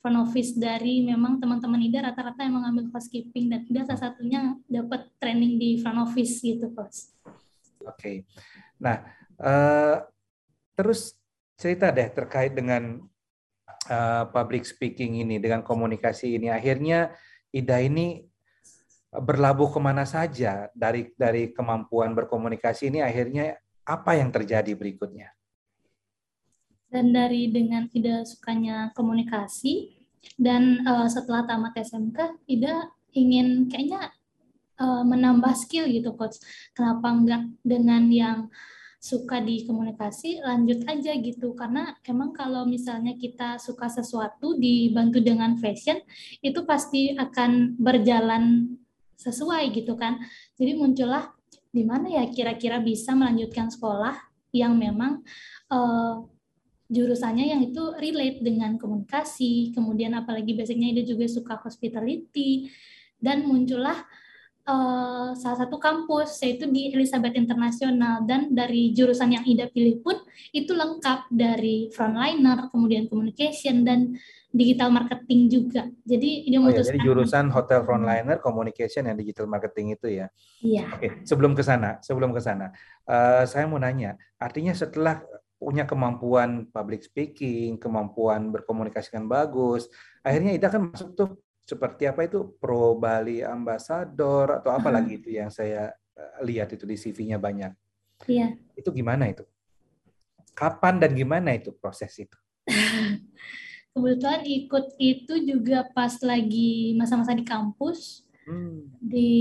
front 0.00 0.16
office 0.24 0.56
dari 0.56 1.04
memang 1.04 1.36
teman-teman 1.36 1.84
Ida 1.84 2.00
rata-rata 2.00 2.48
yang 2.48 2.64
mengambil 2.64 2.88
housekeeping 2.96 3.52
dan 3.52 3.68
Ida 3.68 3.84
salah 3.84 4.08
satunya 4.08 4.56
dapat 4.72 5.12
training 5.20 5.60
di 5.60 5.76
front 5.84 6.00
office 6.00 6.40
gitu, 6.40 6.72
Coach. 6.72 7.12
Oke. 7.84 7.92
Okay. 7.92 8.16
Nah, 8.80 9.04
uh, 9.36 10.00
terus 10.76 11.15
cerita 11.56 11.88
deh 11.90 12.08
terkait 12.12 12.52
dengan 12.52 13.00
uh, 13.88 14.24
public 14.30 14.68
speaking 14.68 15.24
ini, 15.24 15.40
dengan 15.40 15.64
komunikasi 15.64 16.36
ini. 16.36 16.52
Akhirnya 16.52 17.16
Ida 17.50 17.80
ini 17.80 18.20
berlabuh 19.10 19.72
ke 19.72 19.80
mana 19.80 20.04
saja 20.04 20.68
dari 20.76 21.08
dari 21.16 21.50
kemampuan 21.56 22.12
berkomunikasi 22.12 22.92
ini. 22.92 23.00
Akhirnya 23.00 23.56
apa 23.88 24.20
yang 24.20 24.28
terjadi 24.28 24.76
berikutnya? 24.76 25.32
Dan 26.86 27.10
dari 27.16 27.50
dengan 27.50 27.88
Ida 27.90 28.22
sukanya 28.28 28.92
komunikasi 28.92 29.96
dan 30.36 30.84
uh, 30.84 31.08
setelah 31.08 31.48
tamat 31.48 31.74
SMK, 31.80 32.46
Ida 32.46 32.92
ingin 33.16 33.70
kayaknya 33.72 34.12
uh, 34.78 35.02
menambah 35.02 35.54
skill 35.56 35.88
gitu, 35.88 36.12
coach. 36.14 36.36
Kenapa 36.76 37.10
enggak 37.10 37.42
dengan 37.64 38.06
yang 38.12 38.38
suka 39.06 39.38
di 39.38 39.62
komunikasi 39.62 40.42
lanjut 40.42 40.82
aja 40.90 41.14
gitu. 41.14 41.54
Karena 41.54 41.94
emang 42.02 42.34
kalau 42.34 42.66
misalnya 42.66 43.14
kita 43.14 43.62
suka 43.62 43.86
sesuatu 43.86 44.58
dibantu 44.58 45.22
dengan 45.22 45.54
fashion 45.62 46.02
itu 46.42 46.66
pasti 46.66 47.14
akan 47.14 47.78
berjalan 47.78 48.74
sesuai 49.14 49.70
gitu 49.78 49.94
kan. 49.94 50.18
Jadi 50.58 50.74
muncullah 50.74 51.30
di 51.70 51.86
mana 51.86 52.10
ya 52.10 52.26
kira-kira 52.26 52.82
bisa 52.82 53.14
melanjutkan 53.14 53.70
sekolah 53.70 54.18
yang 54.50 54.74
memang 54.74 55.22
uh, 55.70 56.26
jurusannya 56.90 57.46
yang 57.46 57.62
itu 57.62 57.94
relate 58.02 58.42
dengan 58.42 58.74
komunikasi. 58.74 59.70
Kemudian 59.70 60.18
apalagi 60.18 60.58
basicnya 60.58 60.90
dia 60.90 61.06
juga 61.06 61.30
suka 61.30 61.54
hospitality. 61.62 62.74
Dan 63.16 63.48
muncullah 63.48 63.96
uh, 64.66 65.32
salah 65.38 65.58
satu 65.64 65.78
kampus 65.78 66.42
yaitu 66.42 66.66
di 66.68 66.92
Elizabeth 66.92 67.38
Internasional 67.38 68.26
dan 68.26 68.52
dari 68.52 68.90
jurusan 68.92 69.32
yang 69.32 69.44
Ida 69.46 69.70
pilih 69.70 70.02
pun 70.02 70.18
itu 70.50 70.74
lengkap 70.74 71.30
dari 71.30 71.88
frontliner, 71.94 72.68
kemudian 72.74 73.06
communication 73.06 73.86
dan 73.86 74.18
digital 74.50 74.90
marketing 74.90 75.48
juga. 75.48 75.86
Jadi 76.02 76.50
Ida 76.50 76.58
oh 76.60 76.70
ya, 76.70 76.82
jadi 76.82 77.00
jurusan 77.00 77.48
hotel 77.54 77.86
frontliner, 77.86 78.42
communication 78.42 79.06
dan 79.06 79.16
digital 79.16 79.46
marketing 79.46 79.94
itu 79.94 80.06
ya. 80.10 80.26
Iya. 80.60 80.84
Oke, 80.98 81.08
sebelum 81.22 81.54
ke 81.54 81.62
sana, 81.62 82.02
sebelum 82.02 82.34
ke 82.34 82.42
sana, 82.42 82.74
uh, 83.06 83.46
saya 83.46 83.64
mau 83.70 83.78
nanya, 83.78 84.18
artinya 84.36 84.74
setelah 84.74 85.22
punya 85.56 85.88
kemampuan 85.88 86.68
public 86.68 87.00
speaking, 87.00 87.80
kemampuan 87.80 88.52
berkomunikasi 88.52 89.16
dengan 89.16 89.32
bagus, 89.32 89.88
akhirnya 90.20 90.52
Ida 90.52 90.68
kan 90.68 90.92
masuk 90.92 91.16
tuh 91.16 91.30
seperti 91.66 92.06
apa 92.06 92.22
itu 92.30 92.54
Pro 92.62 92.94
Bali 92.94 93.42
Ambassador 93.42 94.62
atau 94.62 94.70
apa 94.70 94.88
lagi 94.94 95.18
itu 95.18 95.34
yang 95.34 95.50
saya 95.50 95.90
eh, 96.14 96.38
lihat 96.46 96.70
itu 96.70 96.86
di 96.86 96.94
CV-nya 96.94 97.42
banyak. 97.42 97.74
Iya. 98.30 98.54
Itu 98.78 98.94
gimana 98.94 99.26
itu? 99.26 99.42
Kapan 100.56 101.02
dan 101.02 101.12
gimana 101.12 101.52
itu 101.58 101.74
proses 101.74 102.14
itu? 102.16 102.38
Kebetulan 103.92 104.46
ikut 104.46 104.94
itu 105.02 105.34
juga 105.42 105.90
pas 105.90 106.14
lagi 106.22 106.94
masa-masa 106.94 107.34
di 107.34 107.44
kampus. 107.44 108.24
Hmm. 108.46 108.86
Di 109.02 109.32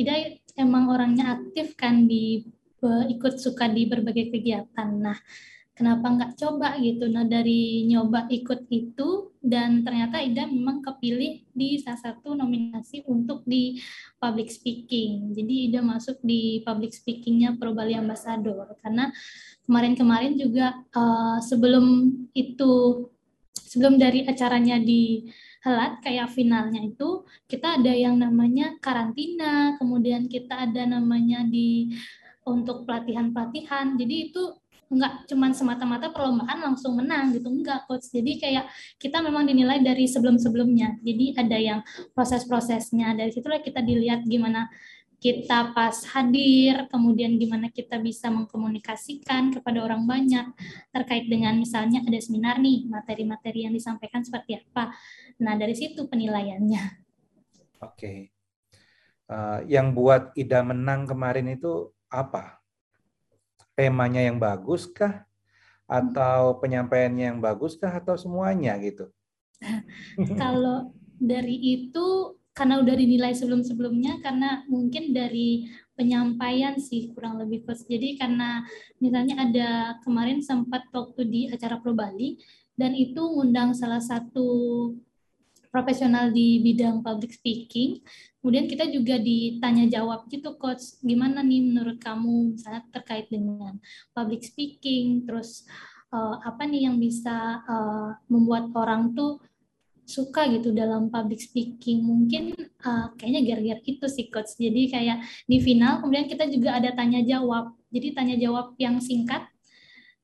Ida 0.00 0.40
emang 0.56 0.88
orangnya 0.88 1.36
aktif 1.36 1.76
kan 1.76 2.08
di 2.08 2.48
ikut 2.80 3.36
suka 3.36 3.68
di 3.68 3.84
berbagai 3.84 4.32
kegiatan. 4.32 4.88
Nah, 4.96 5.18
kenapa 5.80 6.12
nggak 6.12 6.36
coba 6.36 6.76
gitu. 6.76 7.08
Nah 7.08 7.24
dari 7.24 7.88
nyoba 7.88 8.28
ikut 8.28 8.68
itu 8.68 9.32
dan 9.40 9.80
ternyata 9.80 10.20
Ida 10.20 10.44
memang 10.44 10.84
kepilih 10.84 11.48
di 11.56 11.80
salah 11.80 11.96
satu 11.96 12.36
nominasi 12.36 13.00
untuk 13.08 13.40
di 13.48 13.80
public 14.20 14.52
speaking. 14.52 15.32
Jadi 15.32 15.72
Ida 15.72 15.80
masuk 15.80 16.20
di 16.20 16.60
public 16.68 16.92
speakingnya 16.92 17.56
Pro 17.56 17.72
Bali 17.72 17.96
Ambassador. 17.96 18.76
Karena 18.84 19.08
kemarin-kemarin 19.64 20.36
juga 20.36 20.76
uh, 20.92 21.40
sebelum 21.40 22.12
itu 22.36 23.08
sebelum 23.56 23.96
dari 23.96 24.28
acaranya 24.28 24.76
di 24.76 25.24
helat 25.64 26.04
kayak 26.04 26.28
finalnya 26.28 26.84
itu 26.84 27.24
kita 27.48 27.80
ada 27.80 27.92
yang 27.92 28.16
namanya 28.16 28.76
karantina 28.80 29.76
kemudian 29.80 30.28
kita 30.28 30.68
ada 30.68 30.84
namanya 30.84 31.44
di 31.48 31.96
untuk 32.44 32.88
pelatihan-pelatihan. 32.88 33.96
Jadi 34.00 34.32
itu 34.32 34.42
nggak 34.90 35.30
cuman 35.30 35.54
semata-mata 35.54 36.10
perlombaan 36.10 36.58
langsung 36.66 36.98
menang 36.98 37.30
gitu 37.30 37.46
enggak 37.46 37.86
coach 37.86 38.10
jadi 38.10 38.32
kayak 38.42 38.64
kita 38.98 39.22
memang 39.22 39.46
dinilai 39.46 39.78
dari 39.78 40.10
sebelum-sebelumnya 40.10 40.98
jadi 41.06 41.46
ada 41.46 41.58
yang 41.62 41.80
proses-prosesnya 42.10 43.14
dari 43.14 43.30
situlah 43.30 43.62
kita 43.62 43.78
dilihat 43.86 44.26
gimana 44.26 44.66
kita 45.20 45.76
pas 45.76 45.92
hadir, 46.16 46.88
kemudian 46.88 47.36
gimana 47.36 47.68
kita 47.68 48.00
bisa 48.00 48.32
mengkomunikasikan 48.32 49.52
kepada 49.52 49.84
orang 49.84 50.08
banyak 50.08 50.48
terkait 50.96 51.28
dengan 51.28 51.60
misalnya 51.60 52.00
ada 52.00 52.16
seminar 52.16 52.56
nih, 52.56 52.88
materi-materi 52.88 53.68
yang 53.68 53.76
disampaikan 53.76 54.24
seperti 54.24 54.56
apa. 54.56 54.96
Nah, 55.44 55.60
dari 55.60 55.76
situ 55.76 56.08
penilaiannya. 56.08 56.82
Oke. 57.84 57.92
Okay. 58.00 58.18
Uh, 59.28 59.60
yang 59.68 59.92
buat 59.92 60.32
Ida 60.34 60.64
menang 60.64 61.04
kemarin 61.04 61.52
itu 61.52 61.92
apa? 62.08 62.59
Temanya 63.80 64.20
yang 64.20 64.36
bagus 64.36 64.84
kah? 64.84 65.24
Atau 65.88 66.60
penyampaiannya 66.60 67.32
yang 67.32 67.40
bagus 67.40 67.80
kah? 67.80 67.96
Atau 67.96 68.20
semuanya 68.20 68.76
gitu? 68.76 69.08
Kalau 70.40 70.92
dari 71.16 71.56
itu 71.56 72.36
karena 72.52 72.76
udah 72.76 72.92
dinilai 72.92 73.32
sebelum-sebelumnya 73.32 74.20
karena 74.20 74.68
mungkin 74.68 75.16
dari 75.16 75.70
penyampaian 75.96 76.76
sih 76.76 77.08
kurang 77.16 77.40
lebih 77.40 77.64
coach. 77.64 77.88
Jadi 77.88 78.20
karena 78.20 78.60
misalnya 79.00 79.48
ada 79.48 79.70
kemarin 80.04 80.44
sempat 80.44 80.84
waktu 80.92 81.24
di 81.24 81.40
acara 81.48 81.80
Pro 81.80 81.96
Bali 81.96 82.36
dan 82.76 82.92
itu 82.92 83.20
ngundang 83.20 83.72
salah 83.72 84.00
satu 84.00 84.48
profesional 85.70 86.34
di 86.34 86.60
bidang 86.60 87.00
public 87.00 87.38
speaking. 87.38 88.02
Kemudian 88.42 88.66
kita 88.66 88.90
juga 88.90 89.16
ditanya 89.16 89.86
jawab 89.86 90.26
gitu 90.26 90.58
coach, 90.58 90.98
gimana 91.00 91.40
nih 91.40 91.62
menurut 91.70 91.98
kamu 92.02 92.58
misalnya 92.58 92.82
terkait 92.90 93.30
dengan 93.30 93.78
public 94.10 94.42
speaking, 94.42 95.24
terus 95.24 95.64
uh, 96.10 96.42
apa 96.42 96.66
nih 96.66 96.90
yang 96.90 96.98
bisa 96.98 97.62
uh, 97.64 98.18
membuat 98.26 98.72
orang 98.74 99.14
tuh 99.14 99.38
suka 100.08 100.50
gitu 100.50 100.74
dalam 100.74 101.12
public 101.12 101.38
speaking? 101.38 102.02
Mungkin 102.02 102.56
uh, 102.82 103.12
kayaknya 103.14 103.40
gara-gara 103.46 103.80
itu 103.84 104.06
sih 104.10 104.26
coach. 104.32 104.58
Jadi 104.58 104.90
kayak 104.90 105.22
di 105.46 105.58
final 105.62 106.02
kemudian 106.02 106.26
kita 106.26 106.50
juga 106.50 106.80
ada 106.80 106.90
tanya 106.96 107.22
jawab. 107.22 107.76
Jadi 107.92 108.08
tanya 108.14 108.34
jawab 108.40 108.74
yang 108.80 108.98
singkat 108.98 109.49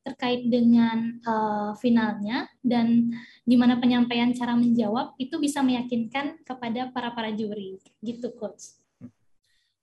terkait 0.06 0.46
dengan 0.46 1.18
uh, 1.26 1.74
finalnya 1.82 2.46
dan 2.62 3.10
gimana 3.42 3.82
penyampaian 3.82 4.30
cara 4.30 4.54
menjawab 4.54 5.18
itu 5.18 5.34
bisa 5.42 5.66
meyakinkan 5.66 6.46
kepada 6.46 6.94
para 6.94 7.10
para 7.10 7.34
juri 7.34 7.82
gitu 7.98 8.30
coach. 8.38 8.78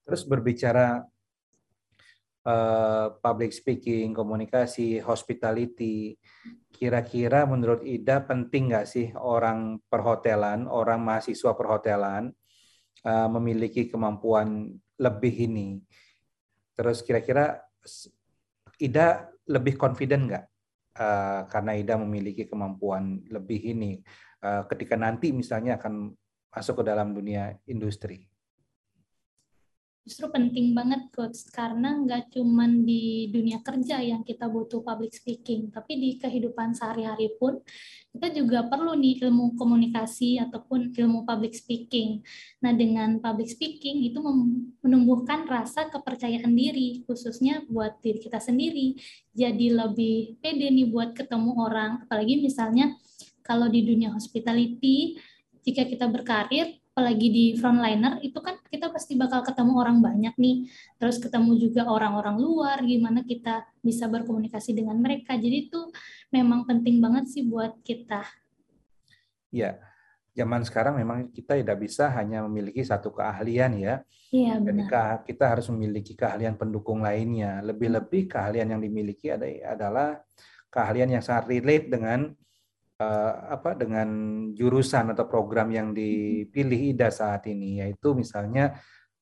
Terus 0.08 0.24
berbicara 0.24 1.03
uh, 2.48 3.08
public 3.20 3.51
speaking, 3.51 4.15
komunikasi, 4.15 5.03
hospitality, 5.03 6.15
kira-kira 6.72 7.44
menurut 7.44 7.84
Ida 7.84 8.24
penting 8.24 8.72
nggak 8.72 8.88
sih 8.88 9.12
orang 9.20 9.84
perhotelan, 9.92 10.72
orang 10.72 11.03
mahasiswa 11.03 11.51
perhotelan 11.51 12.32
uh, 13.03 13.27
memiliki 13.27 13.92
kemampuan 13.92 14.72
lebih 14.96 15.51
ini? 15.51 15.84
Terus 16.80 17.03
kira-kira 17.03 17.60
Ida 18.80 19.32
lebih 19.50 19.75
confident 19.75 20.23
nggak 20.29 20.45
uh, 21.00 21.41
karena 21.50 21.71
Ida 21.75 21.95
memiliki 22.00 22.47
kemampuan 22.47 23.23
lebih 23.27 23.59
ini 23.75 24.00
uh, 24.43 24.63
ketika 24.69 24.95
nanti 24.95 25.33
misalnya 25.35 25.75
akan 25.79 26.13
masuk 26.53 26.81
ke 26.81 26.83
dalam 26.85 27.12
dunia 27.12 27.57
industri? 27.65 28.32
Justru 30.03 30.27
penting 30.27 30.75
banget 30.75 31.07
coach 31.15 31.48
karena 31.55 31.95
nggak 32.03 32.36
cuman 32.36 32.83
di 32.83 33.31
dunia 33.31 33.63
kerja 33.63 34.03
yang 34.03 34.19
kita 34.27 34.51
butuh 34.51 34.83
public 34.83 35.15
speaking 35.15 35.72
tapi 35.72 35.95
di 35.95 36.10
kehidupan 36.19 36.75
sehari-hari 36.75 37.31
pun 37.39 37.63
kita 38.12 38.29
juga 38.36 38.67
perlu 38.67 38.93
nih 39.00 39.24
ilmu 39.25 39.57
komunikasi 39.57 40.38
ataupun 40.38 40.93
ilmu 40.93 41.25
public 41.25 41.57
speaking. 41.57 42.22
Nah 42.62 42.69
dengan 42.69 43.17
public 43.17 43.50
speaking 43.50 44.05
itu 44.05 44.22
menumbuhkan 44.86 45.50
rasa 45.50 45.89
kepercayaan 45.89 46.53
diri 46.53 47.01
khususnya 47.10 47.65
buat 47.65 47.98
diri 48.05 48.22
kita 48.22 48.38
sendiri. 48.38 48.93
Jadi 49.33 49.74
lebih 49.74 50.38
pede 50.43 50.69
nih 50.69 50.93
buat 50.93 51.17
ketemu 51.17 51.57
orang 51.57 52.05
apalagi 52.05 52.38
misalnya 52.38 52.93
kalau 53.41 53.65
di 53.65 53.81
dunia 53.81 54.13
hospitality 54.13 55.17
jika 55.65 55.88
kita 55.88 56.05
berkarir 56.05 56.82
apalagi 56.93 57.27
di 57.33 57.45
frontliner 57.57 58.21
itu 58.21 58.38
kan 58.38 58.62
kita 58.69 58.93
pasti 58.93 59.17
bakal 59.17 59.41
ketemu 59.41 59.73
orang 59.81 59.97
banyak 59.97 60.38
nih 60.38 60.69
terus 61.01 61.17
ketemu 61.17 61.57
juga 61.57 61.89
orang-orang 61.89 62.38
luar 62.38 62.85
gimana 62.85 63.25
kita 63.25 63.65
bisa 63.81 64.05
berkomunikasi 64.05 64.77
dengan 64.77 65.01
mereka 65.01 65.33
jadi 65.33 65.65
itu 65.65 65.89
memang 66.29 66.69
penting 66.69 67.01
banget 67.01 67.33
sih 67.33 67.50
buat 67.50 67.81
kita 67.81 68.22
ya 69.50 69.81
zaman 70.37 70.61
sekarang 70.61 71.01
memang 71.01 71.33
kita 71.33 71.57
tidak 71.57 71.81
bisa 71.81 72.13
hanya 72.13 72.46
memiliki 72.46 72.85
satu 72.85 73.09
keahlian 73.09 73.74
ya 73.81 73.96
Iya 74.33 74.57
benar. 74.57 75.22
Kita 75.22 75.46
harus 75.46 75.70
memiliki 75.70 76.18
keahlian 76.18 76.57
pendukung 76.57 77.05
lainnya. 77.05 77.61
Lebih-lebih 77.61 78.25
keahlian 78.33 78.74
yang 78.74 78.81
dimiliki 78.81 79.29
adalah 79.29 80.25
keahlian 80.74 81.13
yang 81.13 81.22
sangat 81.22 81.53
relate 81.53 81.85
dengan 81.94 82.33
apa 82.98 83.74
dengan 83.74 84.10
jurusan 84.53 85.12
atau 85.12 85.25
program 85.25 85.74
yang 85.74 85.92
dipilih 85.92 86.94
Ida 86.94 87.10
saat 87.10 87.50
ini 87.50 87.82
yaitu 87.82 88.14
misalnya 88.14 88.77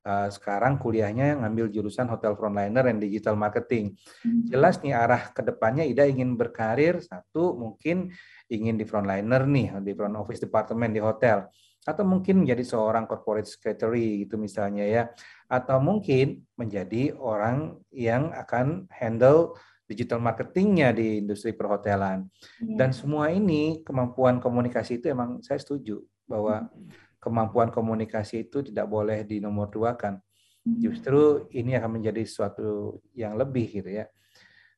uh, 0.06 0.30
sekarang 0.30 0.78
kuliahnya 0.78 1.40
ngambil 1.42 1.72
jurusan 1.72 2.10
hotel 2.10 2.36
frontliner 2.38 2.86
dan 2.86 2.98
digital 2.98 3.38
marketing. 3.38 3.96
Hmm. 4.22 4.46
Jelas 4.50 4.82
nih 4.82 4.94
arah 4.94 5.32
ke 5.32 5.42
depannya 5.46 5.86
Ida 5.86 6.06
ingin 6.06 6.36
berkarir 6.38 7.02
satu 7.02 7.58
mungkin 7.58 8.12
ingin 8.52 8.76
di 8.78 8.86
frontliner 8.86 9.46
nih 9.48 9.80
di 9.82 9.92
front 9.96 10.18
office 10.18 10.42
department 10.42 10.92
di 10.94 11.02
hotel 11.02 11.48
atau 11.82 12.06
mungkin 12.06 12.46
menjadi 12.46 12.62
seorang 12.62 13.10
corporate 13.10 13.50
secretary 13.50 14.22
gitu 14.22 14.38
misalnya 14.38 14.86
ya 14.86 15.04
atau 15.50 15.82
mungkin 15.82 16.46
menjadi 16.54 17.18
orang 17.18 17.82
yang 17.90 18.30
akan 18.38 18.86
handle 18.94 19.58
digital 19.92 20.24
marketingnya 20.24 20.96
di 20.96 21.20
industri 21.20 21.52
perhotelan. 21.52 22.24
Yeah. 22.64 22.80
Dan 22.80 22.90
semua 22.96 23.28
ini 23.28 23.84
kemampuan 23.84 24.40
komunikasi 24.40 25.04
itu 25.04 25.12
emang 25.12 25.44
saya 25.44 25.60
setuju 25.60 26.00
bahwa 26.24 26.72
kemampuan 27.20 27.70
komunikasi 27.70 28.48
itu 28.48 28.64
tidak 28.64 28.88
boleh 28.88 29.28
dinomor 29.28 29.68
dinomorduakan. 29.68 30.24
Justru 30.62 31.50
ini 31.58 31.74
akan 31.74 32.00
menjadi 32.00 32.22
sesuatu 32.22 33.02
yang 33.18 33.34
lebih 33.36 33.82
gitu 33.82 33.90
ya. 33.92 34.06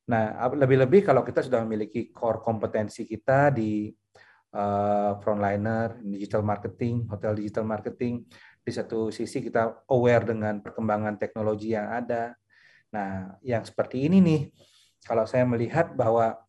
Nah, 0.08 0.36
lebih-lebih 0.52 1.08
kalau 1.08 1.24
kita 1.24 1.44
sudah 1.44 1.64
memiliki 1.64 2.12
core 2.12 2.44
kompetensi 2.44 3.08
kita 3.08 3.52
di 3.52 3.92
uh, 4.56 5.20
frontliner, 5.20 6.00
digital 6.04 6.44
marketing, 6.44 7.08
hotel 7.08 7.36
digital 7.36 7.64
marketing, 7.68 8.24
di 8.64 8.72
satu 8.72 9.12
sisi 9.12 9.44
kita 9.44 9.84
aware 9.92 10.24
dengan 10.32 10.64
perkembangan 10.64 11.20
teknologi 11.20 11.76
yang 11.76 11.92
ada. 11.92 12.36
Nah, 12.96 13.40
yang 13.44 13.64
seperti 13.68 14.08
ini 14.08 14.24
nih, 14.24 14.42
kalau 15.04 15.28
saya 15.28 15.44
melihat 15.44 15.92
bahwa 15.94 16.40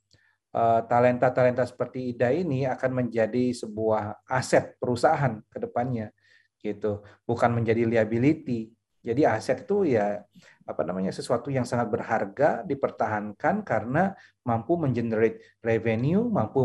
eh, 0.55 0.81
talenta-talenta 0.87 1.67
seperti 1.67 2.15
Ida 2.15 2.31
ini 2.31 2.65
akan 2.71 3.05
menjadi 3.05 3.51
sebuah 3.51 4.23
aset 4.31 4.79
perusahaan 4.79 5.43
ke 5.51 5.59
depannya 5.59 6.15
gitu. 6.63 7.05
Bukan 7.29 7.53
menjadi 7.53 7.85
liability. 7.85 8.73
Jadi 9.05 9.29
aset 9.29 9.69
itu 9.69 9.85
ya 9.85 10.25
apa 10.65 10.81
namanya 10.81 11.13
sesuatu 11.13 11.53
yang 11.53 11.69
sangat 11.69 11.93
berharga 11.93 12.65
dipertahankan 12.65 13.61
karena 13.61 14.17
mampu 14.49 14.81
mengenerate 14.81 15.61
revenue 15.61 16.25
mampu 16.25 16.65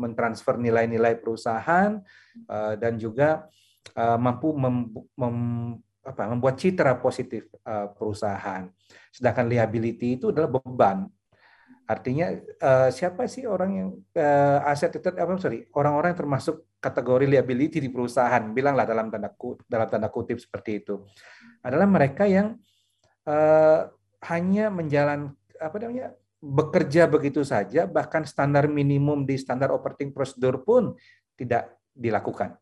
mentransfer 0.00 0.56
nilai-nilai 0.56 1.20
perusahaan 1.20 2.00
uh, 2.48 2.72
dan 2.80 2.96
juga 2.96 3.44
uh, 4.00 4.16
mampu 4.16 4.56
mem, 4.56 4.96
mem, 5.12 5.36
apa, 6.08 6.24
membuat 6.32 6.56
citra 6.56 6.96
positif 6.96 7.48
perusahaan. 7.96 8.68
Sedangkan 9.08 9.48
liability 9.48 10.20
itu 10.20 10.32
adalah 10.32 10.52
beban 10.52 11.08
Artinya 11.84 12.32
uh, 12.64 12.88
siapa 12.88 13.28
sih 13.28 13.44
orang 13.44 13.70
yang 13.76 13.88
uh, 14.16 14.70
aset 14.72 14.96
itu 14.96 15.04
apa 15.04 15.36
sorry 15.36 15.68
orang-orang 15.76 16.16
yang 16.16 16.20
termasuk 16.24 16.64
kategori 16.80 17.28
liability 17.28 17.76
di 17.76 17.92
perusahaan 17.92 18.40
bilanglah 18.56 18.88
dalam 18.88 19.12
tanda 19.12 19.28
kutip, 19.28 19.68
dalam 19.68 19.88
tanda 19.92 20.08
kutip 20.08 20.40
seperti 20.40 20.80
itu 20.80 21.04
adalah 21.60 21.84
mereka 21.84 22.24
yang 22.24 22.56
uh, 23.28 23.92
hanya 24.24 24.72
menjalan 24.72 25.36
apa 25.60 25.76
namanya 25.76 26.16
bekerja 26.40 27.04
begitu 27.08 27.44
saja 27.44 27.84
bahkan 27.84 28.24
standar 28.24 28.64
minimum 28.68 29.28
di 29.28 29.36
standar 29.36 29.68
operating 29.72 30.12
procedure 30.12 30.60
pun 30.60 30.96
tidak 31.36 31.80
dilakukan 31.92 32.56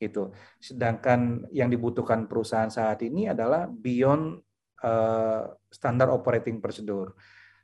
itu 0.00 0.32
sedangkan 0.60 1.48
yang 1.52 1.68
dibutuhkan 1.68 2.24
perusahaan 2.24 2.72
saat 2.72 3.04
ini 3.04 3.28
adalah 3.28 3.68
beyond 3.68 4.40
uh, 4.80 5.52
standar 5.68 6.08
operating 6.08 6.60
procedure 6.60 7.12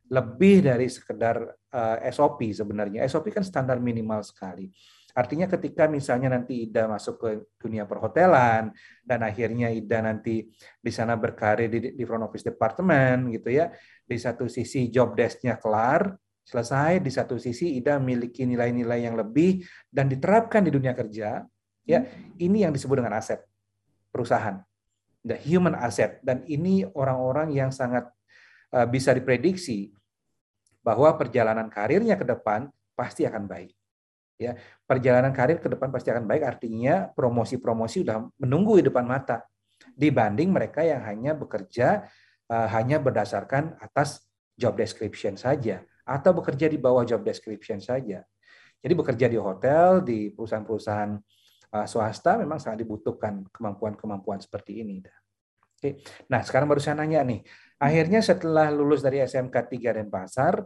lebih 0.06 0.62
dari 0.62 0.86
sekedar 0.86 1.36
uh, 1.50 1.98
eh, 1.98 2.12
SOP 2.14 2.46
sebenarnya. 2.54 3.02
SOP 3.10 3.34
kan 3.34 3.42
standar 3.42 3.82
minimal 3.82 4.22
sekali. 4.22 4.70
Artinya 5.16 5.48
ketika 5.48 5.88
misalnya 5.88 6.36
nanti 6.36 6.68
Ida 6.68 6.84
masuk 6.84 7.16
ke 7.16 7.28
dunia 7.56 7.88
perhotelan 7.88 8.68
dan 9.00 9.20
akhirnya 9.24 9.72
Ida 9.72 10.04
nanti 10.04 10.44
di 10.76 10.92
sana 10.92 11.16
berkarir 11.16 11.72
di, 11.72 11.96
di 11.96 12.04
front 12.04 12.28
office 12.28 12.44
department 12.44 13.32
gitu 13.32 13.48
ya. 13.48 13.72
Di 14.04 14.20
satu 14.20 14.44
sisi 14.44 14.92
job 14.92 15.16
desk-nya 15.16 15.56
kelar, 15.56 16.12
selesai, 16.44 17.00
di 17.00 17.08
satu 17.08 17.40
sisi 17.40 17.80
Ida 17.80 17.96
memiliki 17.96 18.44
nilai-nilai 18.44 19.08
yang 19.08 19.16
lebih 19.16 19.64
dan 19.88 20.06
diterapkan 20.06 20.62
di 20.62 20.70
dunia 20.70 20.92
kerja, 20.92 21.42
ya. 21.88 21.98
Ini 22.36 22.68
yang 22.68 22.72
disebut 22.76 23.00
dengan 23.00 23.16
aset 23.16 23.40
perusahaan. 24.12 24.60
The 25.26 25.40
human 25.42 25.74
asset 25.74 26.22
dan 26.22 26.46
ini 26.46 26.86
orang-orang 26.86 27.50
yang 27.50 27.74
sangat 27.74 28.06
bisa 28.84 29.16
diprediksi 29.16 29.96
bahwa 30.84 31.10
perjalanan 31.16 31.66
karirnya 31.72 32.14
ke 32.14 32.28
depan 32.28 32.68
pasti 32.92 33.24
akan 33.24 33.48
baik. 33.48 33.72
Ya, 34.36 34.52
perjalanan 34.84 35.32
karir 35.32 35.56
ke 35.56 35.68
depan 35.72 35.88
pasti 35.88 36.12
akan 36.12 36.28
baik 36.28 36.44
artinya 36.44 37.08
promosi-promosi 37.16 38.04
sudah 38.04 38.20
menunggu 38.36 38.84
di 38.84 38.92
depan 38.92 39.08
mata 39.08 39.48
dibanding 39.96 40.52
mereka 40.52 40.84
yang 40.84 41.00
hanya 41.08 41.32
bekerja 41.32 42.04
uh, 42.52 42.68
hanya 42.68 43.00
berdasarkan 43.00 43.80
atas 43.80 44.28
job 44.52 44.76
description 44.76 45.40
saja 45.40 45.80
atau 46.04 46.36
bekerja 46.36 46.68
di 46.68 46.76
bawah 46.76 47.02
job 47.08 47.24
description 47.24 47.80
saja. 47.80 48.22
Jadi 48.80 48.92
bekerja 48.92 49.26
di 49.26 49.40
hotel, 49.40 50.04
di 50.04 50.30
perusahaan-perusahaan 50.30 51.12
uh, 51.72 51.86
swasta 51.88 52.36
memang 52.36 52.60
sangat 52.60 52.84
dibutuhkan 52.84 53.42
kemampuan-kemampuan 53.50 54.38
seperti 54.38 54.84
ini. 54.84 55.00
Oke. 55.86 56.02
Nah, 56.26 56.42
sekarang 56.42 56.66
baru 56.66 56.82
saya 56.82 56.98
nanya 56.98 57.22
nih. 57.22 57.40
Akhirnya 57.78 58.24
setelah 58.24 58.72
lulus 58.72 59.04
dari 59.04 59.20
SMK 59.22 59.52
3 59.52 59.96
Denpasar, 60.02 60.64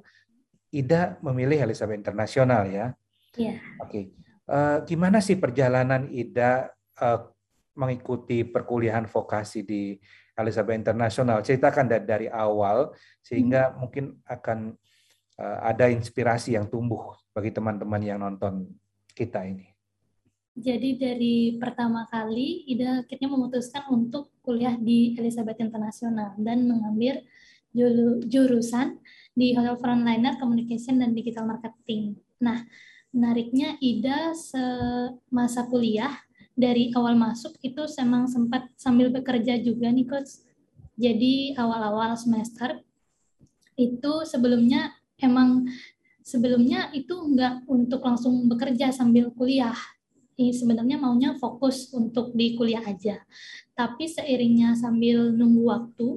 Ida 0.70 1.18
memilih 1.20 1.66
Elizabeth 1.66 1.98
Internasional 1.98 2.62
ya. 2.70 2.86
Iya. 3.34 3.58
Oke. 3.82 4.14
Uh, 4.46 4.82
gimana 4.86 5.18
sih 5.18 5.38
perjalanan 5.38 6.06
Ida 6.10 6.70
uh, 7.02 7.20
mengikuti 7.74 8.42
perkuliahan 8.46 9.06
vokasi 9.10 9.66
di 9.66 9.98
Elizabeth 10.38 10.78
Internasional? 10.78 11.42
Ceritakan 11.42 11.90
dari, 11.90 12.06
dari 12.06 12.26
awal 12.30 12.94
sehingga 13.22 13.70
hmm. 13.70 13.74
mungkin 13.78 14.04
akan 14.26 14.74
uh, 15.38 15.58
ada 15.66 15.90
inspirasi 15.90 16.54
yang 16.54 16.70
tumbuh 16.70 17.18
bagi 17.34 17.50
teman-teman 17.50 18.02
yang 18.02 18.18
nonton 18.22 18.70
kita 19.14 19.42
ini. 19.46 19.69
Jadi 20.58 20.98
dari 20.98 21.36
pertama 21.56 22.04
kali 22.10 22.66
Ida 22.66 23.06
akhirnya 23.06 23.28
memutuskan 23.30 23.86
untuk 23.88 24.34
kuliah 24.42 24.74
di 24.74 25.14
Elizabeth 25.14 25.62
International 25.62 26.34
dan 26.36 26.66
mengambil 26.66 27.22
jurusan 28.26 28.98
di 29.30 29.54
Hotel 29.54 29.78
Frontliner 29.78 30.34
Communication 30.42 30.98
dan 30.98 31.14
Digital 31.14 31.46
Marketing. 31.46 32.18
Nah, 32.42 32.66
menariknya 33.14 33.78
Ida 33.78 34.34
semasa 34.34 35.70
kuliah 35.70 36.10
dari 36.58 36.90
awal 36.98 37.14
masuk 37.14 37.54
itu 37.62 37.86
memang 38.02 38.26
sempat 38.26 38.66
sambil 38.74 39.08
bekerja 39.14 39.54
juga 39.62 39.86
nih 39.88 40.06
coach. 40.10 40.42
Jadi 40.98 41.54
awal-awal 41.54 42.18
semester 42.18 42.82
itu 43.78 44.12
sebelumnya 44.26 44.92
emang 45.22 45.70
sebelumnya 46.20 46.90
itu 46.92 47.16
enggak 47.16 47.64
untuk 47.70 48.02
langsung 48.04 48.50
bekerja 48.50 48.92
sambil 48.92 49.32
kuliah 49.32 49.78
sebenarnya 50.48 50.96
maunya 50.96 51.36
fokus 51.36 51.92
untuk 51.92 52.32
di 52.32 52.56
kuliah 52.56 52.80
aja. 52.80 53.20
Tapi 53.76 54.08
seiringnya 54.08 54.72
sambil 54.80 55.28
nunggu 55.28 55.62
waktu, 55.68 56.08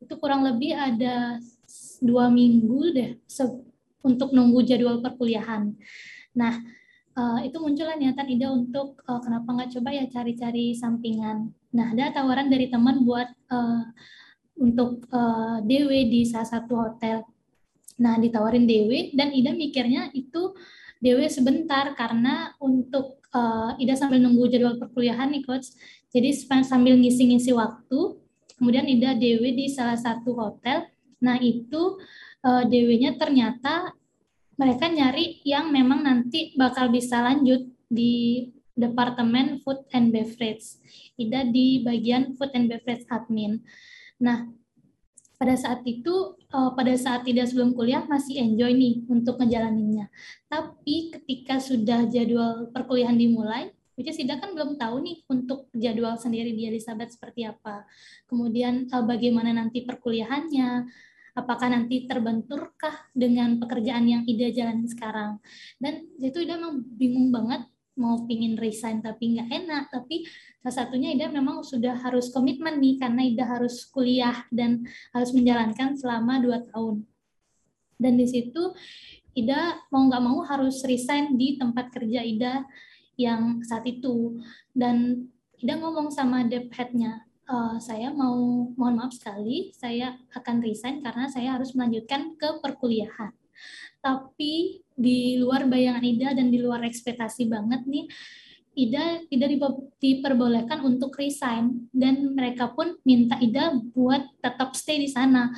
itu 0.00 0.14
kurang 0.16 0.48
lebih 0.48 0.72
ada 0.72 1.36
dua 2.00 2.32
minggu 2.32 2.80
deh 2.96 3.10
untuk 4.00 4.32
nunggu 4.32 4.64
jadwal 4.64 5.04
perkuliahan. 5.04 5.76
Nah, 6.32 6.64
uh, 7.16 7.40
itu 7.44 7.56
muncullah 7.60 7.96
niatan 7.96 8.28
ide 8.28 8.46
untuk 8.48 9.00
uh, 9.04 9.20
kenapa 9.20 9.48
nggak 9.52 9.70
coba 9.76 9.88
ya 9.92 10.04
cari-cari 10.08 10.72
sampingan. 10.76 11.52
Nah, 11.76 11.92
ada 11.92 12.12
tawaran 12.12 12.48
dari 12.48 12.72
teman 12.72 13.04
buat 13.04 13.28
uh, 13.52 13.84
untuk 14.56 15.04
uh, 15.12 15.60
DW 15.60 15.90
di 16.08 16.24
salah 16.24 16.48
satu 16.48 16.72
hotel. 16.76 17.24
Nah, 17.96 18.20
ditawarin 18.20 18.68
DW 18.68 19.16
dan 19.16 19.32
Ida 19.32 19.56
mikirnya 19.56 20.12
itu 20.12 20.52
DW 21.00 21.28
sebentar 21.32 21.92
karena 21.96 22.52
untuk 22.60 23.24
uh, 23.36 23.70
Ida 23.76 23.94
sambil 23.94 24.24
nunggu 24.24 24.48
jadwal 24.48 24.80
perkuliahan 24.80 25.28
nih 25.28 25.44
coach. 25.44 25.76
Jadi 26.08 26.32
sambil 26.64 26.96
ngisi-ngisi 26.96 27.52
waktu, 27.52 28.16
kemudian 28.56 28.88
Ida 28.88 29.12
DW 29.12 29.52
di 29.52 29.68
salah 29.68 30.00
satu 30.00 30.32
hotel. 30.32 30.88
Nah 31.20 31.36
itu 31.40 32.00
uh, 32.40 32.64
eh, 32.64 32.64
DW-nya 32.64 33.20
ternyata 33.20 33.92
mereka 34.56 34.88
nyari 34.88 35.44
yang 35.44 35.68
memang 35.68 36.00
nanti 36.00 36.56
bakal 36.56 36.88
bisa 36.88 37.20
lanjut 37.20 37.68
di 37.92 38.48
Departemen 38.72 39.60
Food 39.60 39.84
and 39.92 40.12
Beverage. 40.12 40.80
Ida 41.20 41.44
di 41.48 41.84
bagian 41.84 42.36
Food 42.36 42.52
and 42.56 42.68
Beverage 42.72 43.04
Admin. 43.12 43.60
Nah, 44.20 44.48
pada 45.36 45.54
saat 45.56 45.84
itu 45.84 46.36
uh, 46.52 46.72
pada 46.72 46.96
saat 46.96 47.28
tidak 47.28 47.48
sebelum 47.52 47.76
kuliah 47.76 48.04
masih 48.08 48.40
enjoy 48.40 48.72
nih 48.72 49.04
untuk 49.08 49.36
ngejalaninnya. 49.36 50.08
Tapi 50.48 51.12
ketika 51.12 51.60
sudah 51.60 52.08
jadwal 52.08 52.72
perkuliahan 52.72 53.16
dimulai, 53.16 53.68
which 54.00 54.08
is 54.08 54.16
kan 54.16 54.52
belum 54.56 54.80
tahu 54.80 55.04
nih 55.04 55.24
untuk 55.28 55.68
jadwal 55.76 56.16
sendiri 56.16 56.56
di 56.56 56.68
Elizabeth 56.72 57.12
seperti 57.12 57.44
apa. 57.44 57.84
Kemudian 58.24 58.88
uh, 58.88 59.04
bagaimana 59.04 59.52
nanti 59.52 59.84
perkuliahannya, 59.84 60.88
apakah 61.36 61.68
nanti 61.68 62.08
terbenturkah 62.08 63.12
dengan 63.12 63.60
pekerjaan 63.60 64.08
yang 64.08 64.22
Ida 64.24 64.48
jalani 64.56 64.88
sekarang. 64.88 65.36
Dan 65.76 66.08
itu 66.16 66.40
Ida 66.40 66.56
memang 66.56 66.80
bingung 66.96 67.28
banget 67.28 67.68
mau 67.96 68.28
pingin 68.28 68.60
resign 68.60 69.00
tapi 69.00 69.34
nggak 69.34 69.48
enak 69.48 69.84
tapi 69.88 70.28
salah 70.60 70.84
satunya 70.84 71.16
Ida 71.16 71.32
memang 71.32 71.64
sudah 71.64 71.96
harus 71.96 72.28
komitmen 72.28 72.76
nih 72.78 73.00
karena 73.00 73.24
Ida 73.24 73.44
harus 73.48 73.88
kuliah 73.88 74.44
dan 74.52 74.84
harus 75.16 75.32
menjalankan 75.32 75.96
selama 75.96 76.38
dua 76.38 76.60
tahun. 76.68 77.08
Dan 77.96 78.20
di 78.20 78.28
situ 78.28 78.76
Ida 79.32 79.80
mau 79.88 80.04
nggak 80.08 80.22
mau 80.24 80.44
harus 80.44 80.84
resign 80.84 81.40
di 81.40 81.56
tempat 81.56 81.88
kerja 81.88 82.20
Ida 82.20 82.64
yang 83.16 83.64
saat 83.64 83.88
itu. 83.88 84.40
Dan 84.76 85.28
Ida 85.56 85.80
ngomong 85.80 86.12
sama 86.12 86.44
dep 86.44 86.68
headnya 86.76 87.24
uh, 87.48 87.78
saya 87.78 88.12
mau 88.12 88.68
mohon 88.74 88.98
maaf 88.98 89.14
sekali 89.14 89.72
saya 89.72 90.18
akan 90.34 90.60
resign 90.60 91.00
karena 91.00 91.30
saya 91.30 91.56
harus 91.56 91.72
melanjutkan 91.72 92.34
ke 92.36 92.60
perkuliahan. 92.60 93.32
Tapi 94.02 94.84
di 94.96 95.36
luar 95.36 95.68
bayangan 95.68 96.02
Ida 96.02 96.28
dan 96.32 96.48
di 96.48 96.58
luar 96.58 96.80
ekspektasi 96.88 97.46
banget 97.52 97.84
nih 97.84 98.08
Ida 98.76 99.24
tidak 99.32 99.56
diperbolehkan 99.96 100.84
untuk 100.84 101.16
resign 101.16 101.88
dan 101.96 102.36
mereka 102.36 102.76
pun 102.76 103.00
minta 103.08 103.40
Ida 103.40 103.72
buat 103.96 104.20
tetap 104.44 104.76
stay 104.76 105.00
di 105.00 105.08
sana. 105.08 105.48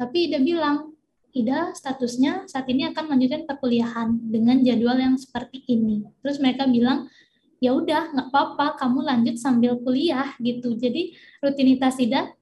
Tapi 0.00 0.32
Ida 0.32 0.40
bilang, 0.40 0.96
Ida 1.36 1.76
statusnya 1.76 2.48
saat 2.48 2.64
ini 2.72 2.88
akan 2.88 3.04
melanjutkan 3.12 3.44
perkuliahan 3.44 4.16
dengan 4.16 4.64
jadwal 4.64 4.96
yang 4.96 5.20
seperti 5.20 5.60
ini. 5.68 6.08
Terus 6.24 6.40
mereka 6.40 6.64
bilang, 6.64 7.12
ya 7.60 7.76
udah 7.76 8.16
nggak 8.16 8.28
apa-apa, 8.32 8.80
kamu 8.80 8.98
lanjut 9.12 9.36
sambil 9.36 9.76
kuliah 9.84 10.32
gitu. 10.40 10.72
Jadi 10.72 11.12
rutinitas 11.44 12.00
Ida 12.00 12.32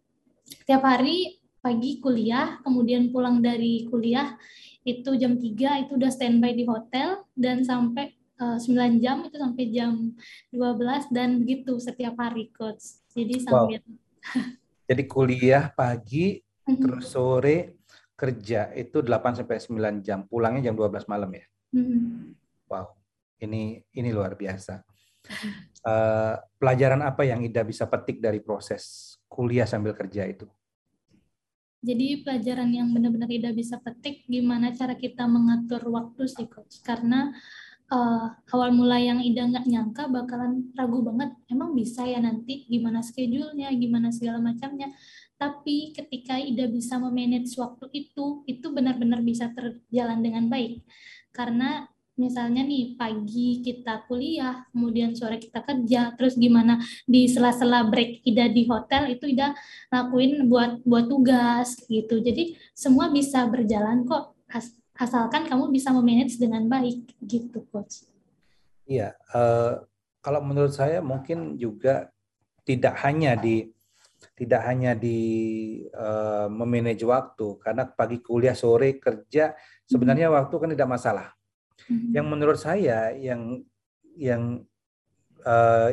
tiap 0.71 0.87
hari 0.87 1.42
pagi 1.63 2.03
kuliah, 2.03 2.59
kemudian 2.67 3.15
pulang 3.15 3.39
dari 3.39 3.87
kuliah 3.87 4.35
itu 4.83 5.15
jam 5.15 5.39
3 5.39 5.87
itu 5.87 5.95
udah 5.95 6.11
standby 6.11 6.59
di 6.59 6.67
hotel 6.67 7.23
dan 7.39 7.63
sampai 7.63 8.19
uh, 8.43 8.59
eh, 8.59 8.99
9 8.99 8.99
jam 8.99 9.23
itu 9.23 9.39
sampai 9.39 9.65
jam 9.71 10.11
12 10.51 11.15
dan 11.15 11.47
gitu 11.47 11.79
setiap 11.79 12.19
hari 12.19 12.51
coach. 12.51 12.99
Jadi 13.15 13.35
sambil 13.39 13.79
wow. 13.79 13.95
Jadi 14.91 15.03
kuliah 15.07 15.71
pagi 15.71 16.43
mm-hmm. 16.43 16.83
terus 16.83 17.07
sore 17.15 17.79
kerja 18.19 18.75
itu 18.75 18.99
8 18.99 19.41
sampai 19.43 19.57
9 19.63 20.03
jam, 20.03 20.27
pulangnya 20.27 20.71
jam 20.71 20.75
12 20.75 21.07
malam 21.07 21.31
ya. 21.31 21.47
Mm-hmm. 21.79 22.03
Wow. 22.67 22.87
Ini 23.39 23.87
ini 23.95 24.11
luar 24.11 24.35
biasa. 24.35 24.83
Uh, 25.87 26.35
pelajaran 26.59 27.03
apa 27.07 27.23
yang 27.23 27.43
Ida 27.47 27.63
bisa 27.63 27.87
petik 27.87 28.19
dari 28.19 28.43
proses 28.43 29.15
kuliah 29.31 29.67
sambil 29.67 29.95
kerja 29.95 30.27
itu? 30.27 30.51
Jadi 31.83 32.23
pelajaran 32.23 32.71
yang 32.71 32.95
benar-benar 32.95 33.27
Ida 33.27 33.51
bisa 33.51 33.75
petik 33.83 34.23
gimana 34.31 34.71
cara 34.71 34.95
kita 34.95 35.27
mengatur 35.27 35.83
waktu 35.91 36.31
sih 36.31 36.47
coach. 36.47 36.79
Karena 36.87 37.35
uh, 37.91 38.33
awal 38.55 38.71
mula 38.71 39.03
yang 39.03 39.19
Ida 39.19 39.51
nggak 39.51 39.67
nyangka 39.67 40.07
bakalan 40.07 40.71
ragu 40.79 41.03
banget. 41.03 41.35
Emang 41.51 41.75
bisa 41.75 42.07
ya 42.07 42.23
nanti 42.23 42.71
gimana 42.71 43.03
schedule-nya, 43.03 43.75
gimana 43.75 44.15
segala 44.15 44.39
macamnya. 44.39 44.95
Tapi 45.37 45.91
ketika 45.91 46.39
Ida 46.39 46.71
bisa 46.71 47.03
memanage 47.03 47.53
waktu 47.59 47.91
itu, 47.91 48.47
itu 48.47 48.67
benar-benar 48.71 49.19
bisa 49.27 49.51
terjalan 49.51 50.23
dengan 50.23 50.47
baik. 50.47 50.87
Karena 51.35 51.92
misalnya 52.23 52.63
nih 52.63 52.95
pagi 52.95 53.59
kita 53.59 54.07
kuliah, 54.07 54.63
kemudian 54.71 55.11
sore 55.19 55.43
kita 55.43 55.67
kerja, 55.67 56.15
terus 56.15 56.39
gimana 56.39 56.79
di 57.03 57.27
sela-sela 57.27 57.83
break 57.91 58.23
Ida 58.23 58.47
di 58.47 58.63
hotel 58.71 59.19
itu 59.19 59.27
Ida 59.27 59.51
lakuin 59.91 60.47
buat 60.47 60.87
buat 60.87 61.11
tugas 61.11 61.83
gitu. 61.91 62.23
Jadi 62.23 62.55
semua 62.71 63.11
bisa 63.11 63.43
berjalan 63.51 64.07
kok 64.07 64.39
asalkan 64.95 65.51
kamu 65.51 65.75
bisa 65.75 65.91
memanage 65.91 66.39
dengan 66.39 66.63
baik 66.71 67.11
gitu 67.27 67.67
coach. 67.75 68.07
Iya, 68.87 69.19
uh, 69.35 69.83
kalau 70.23 70.39
menurut 70.47 70.71
saya 70.71 71.03
mungkin 71.03 71.59
juga 71.59 72.15
tidak 72.63 72.95
hanya 73.03 73.35
di 73.35 73.75
tidak 74.39 74.63
hanya 74.65 74.95
di 74.95 75.19
uh, 75.93 76.47
memanage 76.47 77.03
waktu 77.03 77.59
karena 77.59 77.91
pagi 77.91 78.23
kuliah 78.23 78.55
sore 78.55 78.97
kerja 79.03 79.51
sebenarnya 79.83 80.31
hmm. 80.31 80.37
waktu 80.39 80.55
kan 80.57 80.71
tidak 80.71 80.91
masalah 80.91 81.27
hmm 81.89 82.13
Yang 82.15 82.27
menurut 82.27 82.59
saya 82.59 83.11
yang 83.15 83.63
yang 84.17 84.63
uh, 85.43 85.91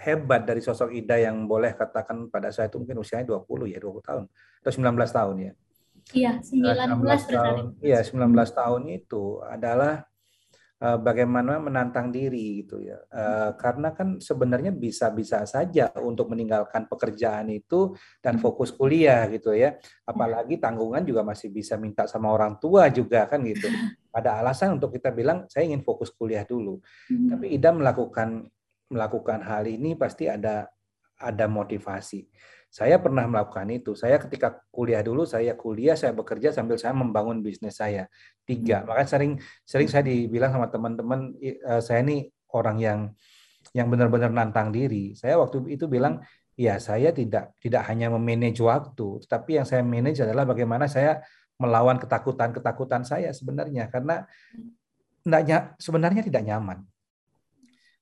hebat 0.00 0.48
dari 0.48 0.64
sosok 0.64 0.90
Ida 0.96 1.20
yang 1.20 1.44
boleh 1.44 1.76
katakan 1.76 2.32
pada 2.32 2.48
saya 2.48 2.72
itu 2.72 2.80
mungkin 2.80 2.98
usianya 3.04 3.28
20 3.28 3.68
ya, 3.68 3.78
20 3.78 4.00
tahun 4.00 4.24
atau 4.64 4.72
19 4.72 4.96
tahun 4.96 5.36
ya. 5.40 5.52
Iya, 6.10 6.32
19, 6.42 7.04
19 7.04 7.36
tahun. 7.36 7.64
Iya, 7.84 7.98
19 8.02 8.58
tahun 8.58 8.82
itu 8.90 9.22
adalah 9.46 10.09
bagaimana 10.80 11.60
menantang 11.60 12.08
diri 12.08 12.64
gitu 12.64 12.80
ya. 12.80 12.96
Uh, 13.12 13.52
karena 13.60 13.92
kan 13.92 14.16
sebenarnya 14.16 14.72
bisa-bisa 14.72 15.44
saja 15.44 15.92
untuk 16.00 16.32
meninggalkan 16.32 16.88
pekerjaan 16.88 17.52
itu 17.52 17.92
dan 18.24 18.40
hmm. 18.40 18.42
fokus 18.42 18.72
kuliah 18.72 19.28
gitu 19.28 19.52
ya. 19.52 19.76
Apalagi 20.08 20.56
tanggungan 20.56 21.04
juga 21.04 21.20
masih 21.20 21.52
bisa 21.52 21.76
minta 21.76 22.08
sama 22.08 22.32
orang 22.32 22.56
tua 22.56 22.88
juga 22.88 23.28
kan 23.28 23.44
gitu. 23.44 23.68
Ada 24.16 24.40
alasan 24.40 24.80
untuk 24.80 24.96
kita 24.96 25.12
bilang 25.12 25.44
saya 25.52 25.68
ingin 25.68 25.84
fokus 25.84 26.08
kuliah 26.16 26.48
dulu. 26.48 26.80
Hmm. 27.12 27.36
Tapi 27.36 27.52
Ida 27.52 27.76
melakukan 27.76 28.48
melakukan 28.90 29.46
hal 29.46 29.70
ini 29.70 29.94
pasti 29.94 30.26
ada 30.26 30.66
ada 31.20 31.46
motivasi. 31.46 32.26
Saya 32.70 33.02
pernah 33.02 33.26
melakukan 33.26 33.66
itu. 33.74 33.98
Saya 33.98 34.22
ketika 34.22 34.62
kuliah 34.70 35.02
dulu, 35.02 35.26
saya 35.26 35.58
kuliah, 35.58 35.98
saya 35.98 36.14
bekerja 36.14 36.54
sambil 36.54 36.78
saya 36.78 36.94
membangun 36.94 37.42
bisnis 37.42 37.82
saya. 37.82 38.06
Tiga. 38.46 38.86
Hmm. 38.86 38.94
Maka 38.94 39.02
sering 39.10 39.32
sering 39.66 39.90
saya 39.90 40.06
dibilang 40.06 40.54
sama 40.54 40.70
teman-teman, 40.70 41.34
eh, 41.42 41.58
saya 41.82 42.06
ini 42.06 42.30
orang 42.54 42.78
yang 42.78 43.00
yang 43.74 43.90
benar-benar 43.90 44.30
nantang 44.30 44.70
diri. 44.70 45.18
Saya 45.18 45.42
waktu 45.42 45.66
itu 45.66 45.90
bilang, 45.90 46.22
ya 46.54 46.78
saya 46.78 47.10
tidak 47.10 47.58
tidak 47.58 47.82
hanya 47.90 48.06
memanage 48.14 48.62
waktu, 48.62 49.18
tetapi 49.26 49.58
yang 49.58 49.66
saya 49.66 49.82
manage 49.82 50.22
adalah 50.22 50.46
bagaimana 50.46 50.86
saya 50.86 51.26
melawan 51.58 51.98
ketakutan-ketakutan 51.98 53.04
saya 53.04 53.34
sebenarnya 53.36 53.90
karena 53.92 54.24
sebenarnya 55.76 56.22
tidak 56.22 56.42
nyaman. 56.46 56.86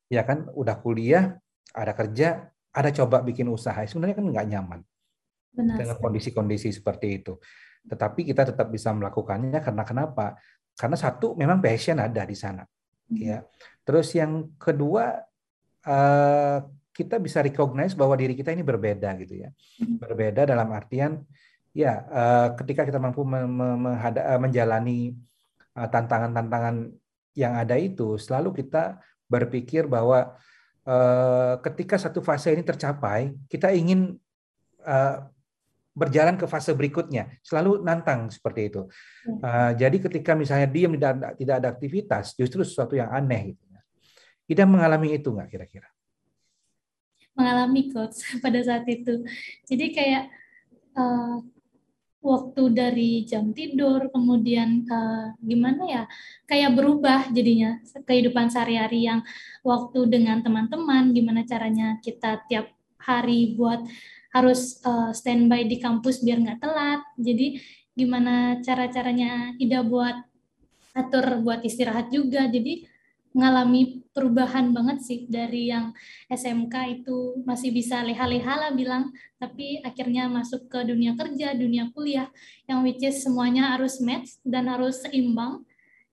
Ya 0.09 0.25
kan, 0.25 0.49
udah 0.53 0.77
kuliah, 0.81 1.37
ada 1.73 1.93
kerja, 1.93 2.49
ada 2.79 2.91
coba 2.95 3.27
bikin 3.27 3.51
usaha, 3.51 3.83
sebenarnya 3.83 4.17
kan 4.23 4.27
nggak 4.31 4.47
nyaman 4.47 4.81
Benar. 5.51 5.77
dengan 5.83 5.97
kondisi-kondisi 5.99 6.71
seperti 6.71 7.19
itu. 7.19 7.35
Tetapi 7.91 8.23
kita 8.23 8.55
tetap 8.55 8.71
bisa 8.71 8.95
melakukannya 8.95 9.59
karena 9.59 9.83
kenapa? 9.83 10.39
Karena 10.79 10.95
satu 10.95 11.35
memang 11.35 11.59
passion 11.59 11.99
ada 11.99 12.23
di 12.23 12.39
sana, 12.39 12.63
hmm. 13.11 13.19
ya. 13.19 13.43
Terus 13.83 14.15
yang 14.15 14.55
kedua 14.55 15.19
uh, 15.91 16.59
kita 16.95 17.19
bisa 17.19 17.43
recognize 17.43 17.99
bahwa 17.99 18.15
diri 18.15 18.39
kita 18.39 18.55
ini 18.55 18.63
berbeda 18.63 19.11
gitu 19.19 19.43
ya, 19.43 19.51
hmm. 19.83 19.99
berbeda 19.99 20.47
dalam 20.47 20.71
artian 20.71 21.27
ya 21.75 22.07
uh, 22.11 22.49
ketika 22.59 22.83
kita 22.87 22.99
mampu 22.99 23.23
eh, 23.23 24.39
menjalani 24.39 25.15
tantangan-tantangan 25.75 26.91
yang 27.35 27.55
ada 27.59 27.75
itu, 27.79 28.19
selalu 28.19 28.63
kita 28.63 28.99
berpikir 29.31 29.87
bahwa 29.87 30.35
Eh, 30.35 30.58
ketika 31.61 32.01
satu 32.01 32.25
fase 32.25 32.57
ini 32.57 32.65
tercapai, 32.65 33.37
kita 33.53 33.77
ingin 33.77 34.17
uh, 34.89 35.17
berjalan 35.93 36.39
ke 36.41 36.47
fase 36.49 36.73
berikutnya, 36.73 37.29
selalu 37.45 37.85
nantang 37.85 38.33
seperti 38.33 38.73
itu. 38.73 38.89
Uh, 39.27 39.77
jadi 39.77 39.97
ketika 39.99 40.33
misalnya 40.33 40.71
diam 40.71 40.97
tidak 40.97 41.37
tidak 41.37 41.55
ada 41.61 41.69
aktivitas, 41.75 42.33
justru 42.39 42.65
sesuatu 42.65 42.97
yang 42.97 43.13
aneh. 43.13 43.53
Gitu. 43.53 43.69
Ida 44.49 44.65
mengalami 44.65 45.13
itu 45.13 45.29
nggak 45.29 45.49
kira-kira? 45.53 45.89
Mengalami 47.37 47.93
coach 47.93 48.25
pada 48.45 48.59
saat 48.65 48.89
itu. 48.89 49.21
Jadi 49.69 49.93
kayak 49.93 50.25
uh, 50.97 51.45
waktu 52.19 52.63
dari 52.75 53.11
jam 53.25 53.55
tidur, 53.55 54.11
kemudian 54.11 54.85
uh, 54.91 55.33
gimana 55.39 55.83
ya, 55.87 56.03
kayak 56.51 56.75
berubah 56.75 57.31
jadinya 57.31 57.79
kehidupan 58.05 58.51
sehari-hari 58.51 59.07
yang 59.07 59.23
waktu 59.63 60.11
dengan 60.11 60.43
teman-teman, 60.43 61.15
gimana 61.15 61.47
caranya 61.47 61.97
kita 62.03 62.43
tiap 62.51 62.75
hari 62.99 63.55
buat 63.55 63.87
harus 64.35 64.83
uh, 64.85 65.15
standby 65.15 65.65
di 65.65 65.79
kampus 65.81 66.21
biar 66.21 66.43
nggak 66.43 66.61
telat. 66.61 67.01
Jadi 67.17 67.63
gimana 67.95 68.61
cara-caranya 68.61 69.57
Ida 69.57 69.81
buat 69.87 70.15
atur 70.93 71.41
buat 71.41 71.63
istirahat 71.63 72.11
juga. 72.11 72.51
Jadi 72.51 72.85
mengalami 73.33 74.03
perubahan 74.11 74.73
banget 74.73 74.99
sih 75.05 75.19
dari 75.29 75.71
yang 75.71 75.93
SMK 76.27 76.75
itu 77.01 77.39
masih 77.45 77.71
bisa 77.71 78.03
leha-leha 78.03 78.55
lah 78.67 78.71
bilang, 78.75 79.15
tapi 79.39 79.79
akhirnya 79.85 80.27
masuk 80.27 80.67
ke 80.67 80.83
dunia 80.83 81.15
kerja, 81.15 81.55
dunia 81.55 81.93
kuliah, 81.95 82.29
yang 82.67 82.83
which 82.83 83.05
is 83.05 83.21
semuanya 83.23 83.77
harus 83.77 84.01
match 84.03 84.41
dan 84.43 84.67
harus 84.67 85.05
seimbang. 85.05 85.63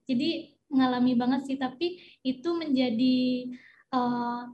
Jadi 0.06 0.54
mengalami 0.70 1.12
banget 1.18 1.40
sih, 1.50 1.56
tapi 1.58 1.98
itu 2.22 2.48
menjadi 2.54 3.16
uh, 3.90 4.46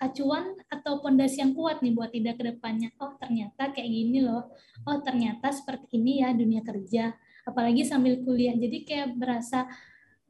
acuan 0.00 0.56
atau 0.72 1.04
pondasi 1.04 1.44
yang 1.44 1.52
kuat 1.52 1.84
nih 1.84 1.92
buat 1.92 2.10
tidak 2.10 2.40
ke 2.40 2.44
depannya. 2.56 2.88
Oh 2.96 3.12
ternyata 3.20 3.68
kayak 3.70 3.86
gini 3.86 4.24
loh. 4.24 4.48
Oh 4.88 4.98
ternyata 5.04 5.52
seperti 5.52 6.00
ini 6.00 6.24
ya 6.24 6.32
dunia 6.32 6.64
kerja. 6.64 7.12
Apalagi 7.44 7.84
sambil 7.84 8.16
kuliah. 8.24 8.56
Jadi 8.56 8.88
kayak 8.88 9.20
berasa 9.20 9.68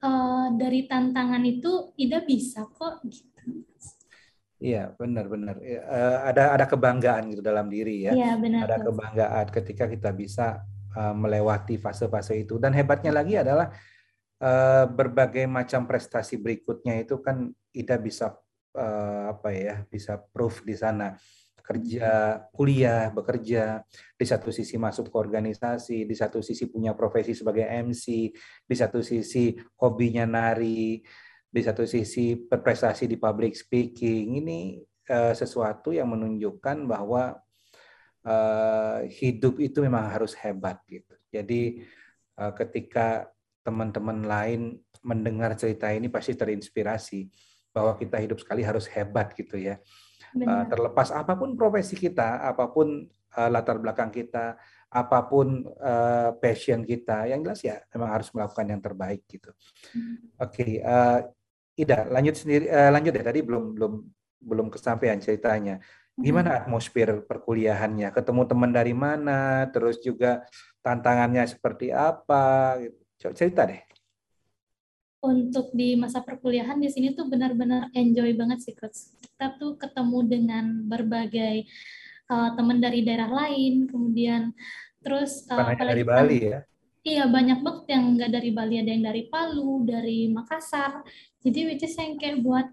uh, 0.05 0.49
dari 0.57 0.89
tantangan 0.89 1.43
itu 1.45 1.93
Ida 1.97 2.25
bisa 2.25 2.67
kok 2.69 3.05
gitu. 3.07 3.65
Iya 4.61 4.93
benar-benar 4.93 5.57
uh, 5.57 5.65
eh, 5.65 6.19
ada 6.29 6.53
ada 6.53 6.65
kebanggaan 6.69 7.33
gitu 7.33 7.41
dalam 7.41 7.73
diri 7.73 8.09
ya. 8.09 8.13
Iya 8.13 8.37
benar. 8.37 8.69
Ada 8.69 8.77
kebanggaan 8.85 9.47
ketika 9.49 9.85
kita 9.89 10.13
bisa 10.13 10.61
uh, 10.97 11.15
melewati 11.17 11.81
fase-fase 11.81 12.37
itu 12.45 12.61
dan 12.61 12.77
hebatnya 12.77 13.13
lagi 13.13 13.41
adalah 13.41 13.73
uh, 14.45 14.85
berbagai 14.85 15.49
macam 15.49 15.89
prestasi 15.89 16.37
berikutnya 16.37 17.01
itu 17.01 17.17
kan 17.25 17.49
Ida 17.73 17.97
bisa 17.97 18.37
uh, 18.77 19.33
apa 19.33 19.49
ya 19.55 19.81
bisa 19.89 20.21
proof 20.21 20.61
di 20.67 20.77
sana 20.77 21.17
kerja, 21.71 22.43
kuliah, 22.51 23.15
bekerja, 23.15 23.87
di 24.19 24.27
satu 24.27 24.51
sisi 24.51 24.75
masuk 24.75 25.07
ke 25.07 25.17
organisasi, 25.23 26.03
di 26.03 26.15
satu 26.19 26.43
sisi 26.43 26.67
punya 26.67 26.99
profesi 26.99 27.31
sebagai 27.31 27.63
MC, 27.63 28.35
di 28.67 28.75
satu 28.75 28.99
sisi 29.07 29.55
hobinya 29.79 30.27
nari, 30.27 30.99
di 31.47 31.61
satu 31.63 31.87
sisi 31.87 32.35
berprestasi 32.35 33.07
di 33.07 33.15
public 33.15 33.55
speaking. 33.55 34.43
Ini 34.43 34.59
uh, 35.15 35.31
sesuatu 35.31 35.95
yang 35.95 36.11
menunjukkan 36.11 36.91
bahwa 36.91 37.39
uh, 38.27 39.07
hidup 39.07 39.63
itu 39.63 39.87
memang 39.87 40.11
harus 40.11 40.35
hebat 40.43 40.83
gitu. 40.91 41.15
Jadi 41.31 41.87
uh, 42.35 42.51
ketika 42.51 43.31
teman-teman 43.63 44.27
lain 44.27 44.83
mendengar 45.07 45.55
cerita 45.55 45.87
ini 45.95 46.11
pasti 46.11 46.35
terinspirasi 46.35 47.31
bahwa 47.71 47.95
kita 47.95 48.19
hidup 48.19 48.43
sekali 48.43 48.67
harus 48.67 48.91
hebat 48.91 49.31
gitu 49.39 49.55
ya 49.55 49.79
Uh, 50.31 50.65
terlepas 50.71 51.11
apa 51.11 51.35
pun 51.35 51.59
profesi 51.59 51.99
kita, 51.99 52.39
apa 52.47 52.71
pun 52.71 53.03
uh, 53.35 53.49
latar 53.51 53.83
belakang 53.83 54.15
kita, 54.15 54.55
apa 54.91 55.19
pun 55.27 55.67
uh, 55.67 56.31
passion 56.39 56.87
kita, 56.87 57.27
yang 57.27 57.43
jelas 57.43 57.63
ya 57.67 57.83
memang 57.91 58.11
harus 58.15 58.31
melakukan 58.31 58.67
yang 58.71 58.79
terbaik 58.79 59.27
gitu. 59.27 59.51
Hmm. 59.91 60.31
Oke, 60.39 60.55
okay, 60.55 60.73
uh, 60.87 61.27
Ida, 61.75 62.07
lanjut 62.07 62.39
sendiri, 62.39 62.71
uh, 62.71 62.91
lanjut 62.95 63.13
ya 63.15 63.25
tadi 63.27 63.41
belum 63.43 63.65
belum 63.75 63.93
belum 64.39 64.67
kesampaian 64.71 65.19
ceritanya. 65.19 65.83
Hmm. 65.83 66.23
Gimana 66.23 66.63
atmosfer 66.63 67.27
perkuliahannya? 67.27 68.15
Ketemu 68.15 68.43
teman 68.47 68.71
dari 68.71 68.95
mana? 68.95 69.67
Terus 69.75 69.99
juga 69.99 70.47
tantangannya 70.83 71.43
seperti 71.51 71.91
apa? 71.91 72.79
Coba 73.19 73.33
cerita 73.35 73.67
deh 73.67 73.91
untuk 75.21 75.69
di 75.77 76.01
masa 76.01 76.25
perkuliahan 76.25 76.81
di 76.81 76.89
sini 76.89 77.13
tuh 77.13 77.29
benar-benar 77.29 77.93
enjoy 77.93 78.33
banget 78.33 78.65
sih 78.65 78.75
coach. 78.77 79.13
Kita 79.21 79.57
tuh 79.61 79.77
ketemu 79.77 80.19
dengan 80.25 80.65
berbagai 80.89 81.69
uh, 82.33 82.57
teman 82.57 82.81
dari 82.81 83.05
daerah 83.05 83.29
lain, 83.29 83.85
kemudian 83.89 84.57
terus 85.05 85.45
uh, 85.53 85.77
dari 85.77 86.05
Bali 86.05 86.39
ya. 86.41 86.61
Iya 87.01 87.25
banyak 87.33 87.65
banget 87.65 87.85
yang 87.97 88.05
nggak 88.17 88.31
dari 88.33 88.51
Bali, 88.53 88.75
ada 88.77 88.91
yang 88.93 89.05
dari 89.05 89.23
Palu, 89.29 89.89
dari 89.89 90.29
Makassar. 90.29 91.01
Jadi 91.41 91.61
which 91.69 91.85
is 91.85 91.97
yang 91.97 92.21
kayak 92.21 92.45
buat 92.45 92.69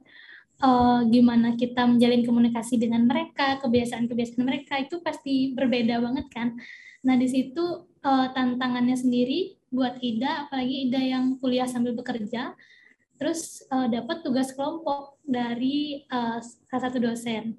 uh, 0.63 1.03
gimana 1.07 1.55
kita 1.55 1.87
menjalin 1.87 2.27
komunikasi 2.27 2.75
dengan 2.79 3.07
mereka, 3.07 3.59
kebiasaan-kebiasaan 3.63 4.43
mereka 4.43 4.83
itu 4.83 4.99
pasti 4.99 5.55
berbeda 5.55 5.99
banget 6.03 6.27
kan. 6.31 6.59
Nah 7.07 7.15
di 7.15 7.27
situ 7.27 7.87
uh, 8.03 8.27
tantangannya 8.35 8.99
sendiri 8.99 9.56
buat 9.67 9.99
Ida, 9.99 10.47
apalagi 10.47 10.87
Ida 10.87 11.01
yang 11.01 11.35
kuliah 11.39 11.67
sambil 11.67 11.91
bekerja, 11.93 12.55
terus 13.19 13.65
uh, 13.73 13.89
dapat 13.89 14.23
tugas 14.23 14.53
kelompok 14.53 15.19
dari 15.25 16.07
uh, 16.07 16.39
salah 16.41 16.83
satu 16.87 17.01
dosen. 17.01 17.57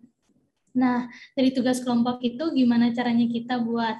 Nah, 0.73 1.11
dari 1.35 1.51
tugas 1.51 1.83
kelompok 1.83 2.23
itu 2.23 2.55
gimana 2.55 2.95
caranya 2.95 3.27
kita 3.27 3.59
buat 3.61 3.99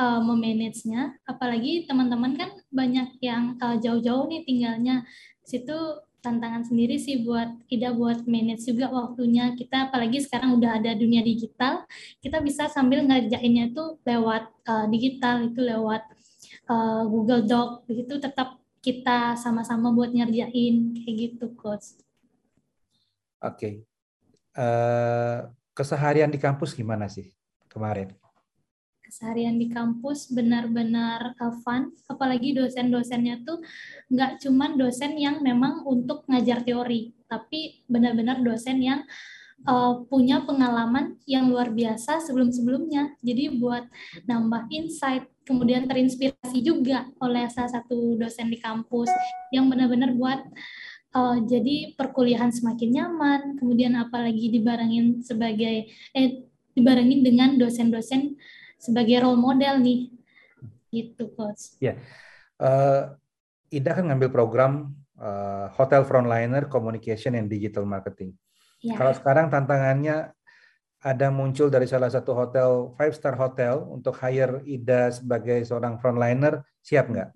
uh, 0.00 0.20
memanage-nya, 0.24 1.18
apalagi 1.28 1.84
teman-teman 1.84 2.34
kan 2.34 2.50
banyak 2.72 3.20
yang 3.20 3.54
uh, 3.60 3.76
jauh-jauh 3.76 4.26
nih 4.26 4.42
tinggalnya. 4.48 5.04
Situ 5.44 5.76
tantangan 6.18 6.66
sendiri 6.66 6.98
sih 6.98 7.22
buat 7.22 7.48
Ida 7.70 7.94
buat 7.94 8.26
manage 8.26 8.66
juga 8.66 8.90
waktunya 8.90 9.54
kita 9.54 9.88
apalagi 9.88 10.18
sekarang 10.18 10.58
udah 10.58 10.82
ada 10.82 10.92
dunia 10.98 11.22
digital 11.22 11.86
kita 12.18 12.42
bisa 12.42 12.66
sambil 12.66 13.06
ngerjainnya 13.06 13.70
itu 13.70 13.84
lewat 14.02 14.50
uh, 14.66 14.86
digital 14.90 15.46
itu 15.46 15.60
lewat 15.62 16.02
uh, 16.68 17.02
Google 17.08 17.48
Doc 17.48 17.88
begitu 17.88 18.20
tetap 18.20 18.60
kita 18.78 19.34
sama-sama 19.34 19.90
buat 19.90 20.14
nyerjain 20.14 20.94
kayak 20.94 21.14
gitu 21.18 21.50
coach. 21.58 21.98
Oke. 23.42 23.56
Okay. 23.56 23.74
Uh, 24.54 24.62
eh, 24.62 25.38
keseharian 25.74 26.30
di 26.30 26.38
kampus 26.38 26.74
gimana 26.74 27.06
sih 27.06 27.30
kemarin? 27.70 28.10
keseharian 29.08 29.56
di 29.56 29.72
kampus 29.72 30.28
benar-benar 30.28 31.32
uh, 31.40 31.54
fun, 31.64 31.88
apalagi 32.12 32.52
dosen-dosennya 32.52 33.40
tuh 33.40 33.64
nggak 34.12 34.44
cuman 34.44 34.76
dosen 34.76 35.16
yang 35.16 35.40
memang 35.40 35.80
untuk 35.88 36.28
ngajar 36.28 36.60
teori, 36.60 37.16
tapi 37.24 37.80
benar-benar 37.88 38.44
dosen 38.44 38.84
yang 38.84 39.00
uh, 39.00 39.37
punya 40.08 40.46
pengalaman 40.46 41.18
yang 41.28 41.50
luar 41.50 41.68
biasa 41.68 42.24
sebelum-sebelumnya. 42.24 43.18
Jadi 43.20 43.58
buat 43.58 43.84
nambah 44.24 44.70
insight, 44.72 45.28
kemudian 45.44 45.84
terinspirasi 45.84 46.62
juga 46.64 47.08
oleh 47.20 47.44
salah 47.52 47.80
satu 47.80 48.16
dosen 48.16 48.48
di 48.48 48.56
kampus 48.60 49.10
yang 49.52 49.68
benar-benar 49.68 50.14
buat 50.16 50.40
uh, 51.12 51.36
jadi 51.44 51.96
perkuliahan 51.96 52.52
semakin 52.52 52.90
nyaman, 53.02 53.40
kemudian 53.60 53.96
apalagi 53.96 54.52
dibarengin 54.52 55.20
sebagai 55.20 55.88
eh 56.16 56.48
dibarengin 56.72 57.26
dengan 57.26 57.58
dosen-dosen 57.58 58.38
sebagai 58.78 59.26
role 59.26 59.40
model 59.40 59.82
nih 59.82 60.14
gitu 60.94 61.28
coach. 61.34 61.74
Ya, 61.82 61.98
uh, 62.62 63.18
Ida 63.68 63.98
kan 63.98 64.08
ngambil 64.08 64.30
program 64.32 64.94
uh, 65.18 65.68
Hotel 65.74 66.06
Frontliner 66.06 66.70
Communication 66.70 67.36
and 67.36 67.50
Digital 67.50 67.84
Marketing. 67.84 68.32
Ya. 68.78 68.94
Kalau 68.94 69.12
sekarang 69.14 69.50
tantangannya 69.50 70.30
ada 70.98 71.28
muncul 71.30 71.70
dari 71.70 71.86
salah 71.86 72.10
satu 72.10 72.34
hotel 72.34 72.94
five 72.98 73.14
star 73.14 73.38
hotel 73.38 73.86
untuk 73.86 74.18
hire 74.18 74.62
Ida 74.66 75.14
sebagai 75.14 75.62
seorang 75.62 75.98
frontliner, 76.02 76.62
siap 76.82 77.06
nggak? 77.10 77.30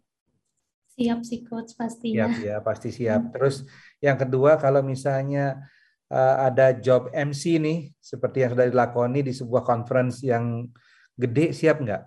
Siap 0.98 1.18
sih 1.22 1.40
coach 1.46 1.78
pastinya. 1.78 2.26
Siap 2.30 2.42
ya, 2.42 2.56
pasti 2.58 2.90
siap. 2.90 3.30
Hmm. 3.30 3.32
Terus 3.32 3.66
yang 4.02 4.18
kedua 4.18 4.58
kalau 4.58 4.82
misalnya 4.82 5.62
uh, 6.10 6.36
ada 6.50 6.74
job 6.74 7.08
MC 7.14 7.62
nih 7.62 7.78
seperti 8.02 8.44
yang 8.44 8.50
sudah 8.58 8.66
dilakoni 8.66 9.20
di 9.22 9.32
sebuah 9.32 9.62
conference 9.62 10.20
yang 10.26 10.66
gede 11.14 11.54
siap 11.54 11.80
nggak? 11.80 12.02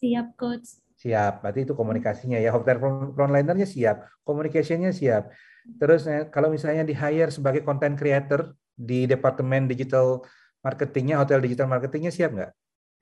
Siap, 0.00 0.26
coach. 0.40 0.80
Siap. 0.96 1.44
Berarti 1.44 1.60
itu 1.68 1.72
komunikasinya 1.76 2.40
ya. 2.40 2.50
Hotel 2.56 2.80
frontlinernya 3.14 3.68
siap, 3.68 4.08
communication 4.24 4.88
siap. 4.96 5.28
Terus 5.78 6.02
eh, 6.08 6.26
kalau 6.32 6.50
misalnya 6.50 6.82
di 6.82 6.96
hire 6.96 7.30
sebagai 7.30 7.62
content 7.62 7.94
creator 7.94 8.56
di 8.74 9.04
departemen 9.04 9.68
digital 9.68 10.24
marketingnya, 10.64 11.20
hotel 11.20 11.44
digital 11.44 11.68
marketingnya 11.68 12.12
siap 12.12 12.32
nggak? 12.32 12.52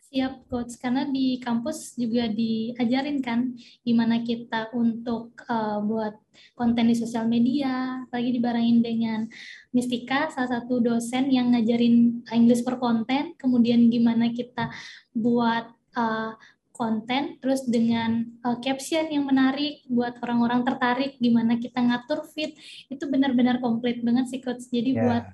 Siap, 0.09 0.49
Coach. 0.49 0.81
Karena 0.81 1.05
di 1.05 1.37
kampus 1.37 1.93
juga 2.01 2.33
diajarin 2.33 3.21
kan 3.21 3.53
gimana 3.85 4.25
kita 4.25 4.73
untuk 4.73 5.37
uh, 5.53 5.85
buat 5.85 6.17
konten 6.57 6.89
di 6.89 6.97
sosial 6.97 7.29
media, 7.29 8.01
apalagi 8.09 8.41
dibarengin 8.41 8.81
dengan 8.81 9.21
Mistika, 9.69 10.33
salah 10.33 10.49
satu 10.49 10.81
dosen 10.81 11.29
yang 11.29 11.53
ngajarin 11.53 12.25
English 12.33 12.65
per 12.65 12.81
konten, 12.81 13.37
kemudian 13.37 13.93
gimana 13.93 14.33
kita 14.33 14.73
buat 15.13 15.69
uh, 15.93 16.33
konten, 16.79 17.43
terus 17.43 17.67
dengan 17.67 18.23
uh, 18.47 18.63
caption 18.63 19.11
yang 19.11 19.27
menarik 19.27 19.83
buat 19.91 20.15
orang-orang 20.23 20.63
tertarik, 20.63 21.19
gimana 21.19 21.59
kita 21.59 21.83
ngatur 21.83 22.23
fit, 22.31 22.55
itu 22.87 23.05
benar-benar 23.11 23.59
komplit 23.59 23.99
banget 24.07 24.31
sih, 24.31 24.39
Coach. 24.39 24.71
Jadi 24.71 24.95
yeah. 24.95 25.03
buat 25.03 25.25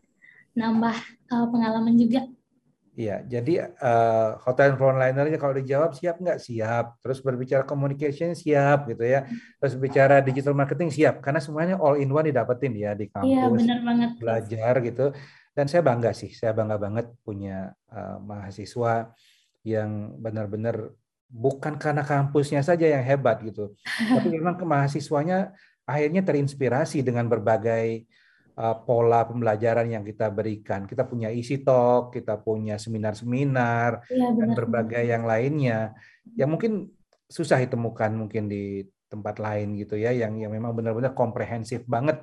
nambah 0.56 0.96
uh, 1.28 1.46
pengalaman 1.52 2.00
juga. 2.00 2.24
Iya, 2.94 3.26
jadi 3.26 3.74
uh, 3.74 4.38
hotel 4.46 4.78
frontlinernya 4.78 5.34
kalau 5.34 5.58
dijawab 5.58 5.98
siap 5.98 6.22
nggak 6.22 6.38
siap, 6.38 6.94
terus 7.02 7.18
berbicara 7.18 7.66
communication 7.66 8.38
siap 8.38 8.86
gitu 8.86 9.02
ya, 9.02 9.26
terus 9.58 9.74
bicara 9.74 10.22
digital 10.22 10.54
marketing 10.54 10.94
siap, 10.94 11.18
karena 11.18 11.42
semuanya 11.42 11.74
all 11.74 11.98
in 11.98 12.06
one 12.06 12.30
didapetin 12.30 12.70
ya 12.78 12.94
di 12.94 13.10
iya, 13.10 13.14
kampus, 13.18 13.34
iya, 13.34 13.44
benar 13.50 13.78
banget. 13.82 14.10
belajar 14.22 14.74
gitu, 14.78 15.06
dan 15.58 15.66
saya 15.66 15.82
bangga 15.82 16.14
sih, 16.14 16.30
saya 16.30 16.54
bangga 16.54 16.78
banget 16.78 17.10
punya 17.26 17.74
uh, 17.90 18.22
mahasiswa 18.22 19.10
yang 19.66 20.14
benar-benar 20.22 20.94
bukan 21.34 21.74
karena 21.74 22.06
kampusnya 22.06 22.62
saja 22.62 22.86
yang 22.86 23.02
hebat 23.02 23.42
gitu, 23.42 23.74
tapi 23.82 24.30
memang 24.38 24.54
ke 24.54 24.62
mahasiswanya 24.62 25.50
akhirnya 25.82 26.22
terinspirasi 26.22 27.02
dengan 27.02 27.26
berbagai 27.26 28.06
uh, 28.54 28.78
pola 28.86 29.26
pembelajaran 29.26 29.90
yang 29.90 30.06
kita 30.06 30.30
berikan. 30.30 30.86
Kita 30.86 31.02
punya 31.02 31.34
isi 31.34 31.66
talk, 31.66 32.14
kita 32.14 32.38
punya 32.38 32.78
seminar-seminar 32.78 34.06
ya, 34.06 34.30
dan 34.30 34.48
berbagai 34.54 35.02
yang 35.02 35.26
lainnya. 35.26 35.90
Yang 36.38 36.50
mungkin 36.54 36.72
susah 37.26 37.58
ditemukan 37.66 38.14
mungkin 38.14 38.46
di 38.46 38.86
tempat 39.10 39.38
lain 39.38 39.78
gitu 39.78 39.94
ya 39.94 40.10
yang 40.10 40.34
yang 40.38 40.50
memang 40.50 40.74
benar-benar 40.74 41.14
komprehensif 41.14 41.86
banget 41.86 42.22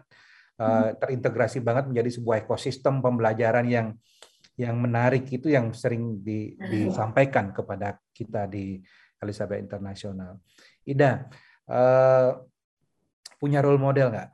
uh, 0.59 0.91
terintegrasi 0.99 1.63
banget 1.63 1.87
menjadi 1.87 2.19
sebuah 2.19 2.43
ekosistem 2.43 2.99
pembelajaran 2.99 3.65
yang 3.67 3.87
yang 4.59 4.75
menarik 4.77 5.25
itu 5.31 5.47
yang 5.47 5.71
sering 5.71 6.19
di, 6.21 6.59
disampaikan 6.59 7.55
kepada 7.55 7.97
kita 8.11 8.45
di 8.45 8.77
Elizabeth 9.21 9.61
Internasional. 9.61 10.41
Ida, 10.81 11.29
uh, 11.69 12.41
punya 13.37 13.61
role 13.61 13.77
model 13.77 14.09
nggak? 14.09 14.29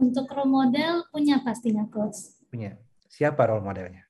Untuk 0.00 0.26
role 0.32 0.50
model 0.50 1.06
punya 1.12 1.44
pastinya 1.44 1.84
coach. 1.86 2.42
Punya. 2.48 2.80
Siapa 3.06 3.44
role 3.44 3.62
modelnya? 3.62 4.08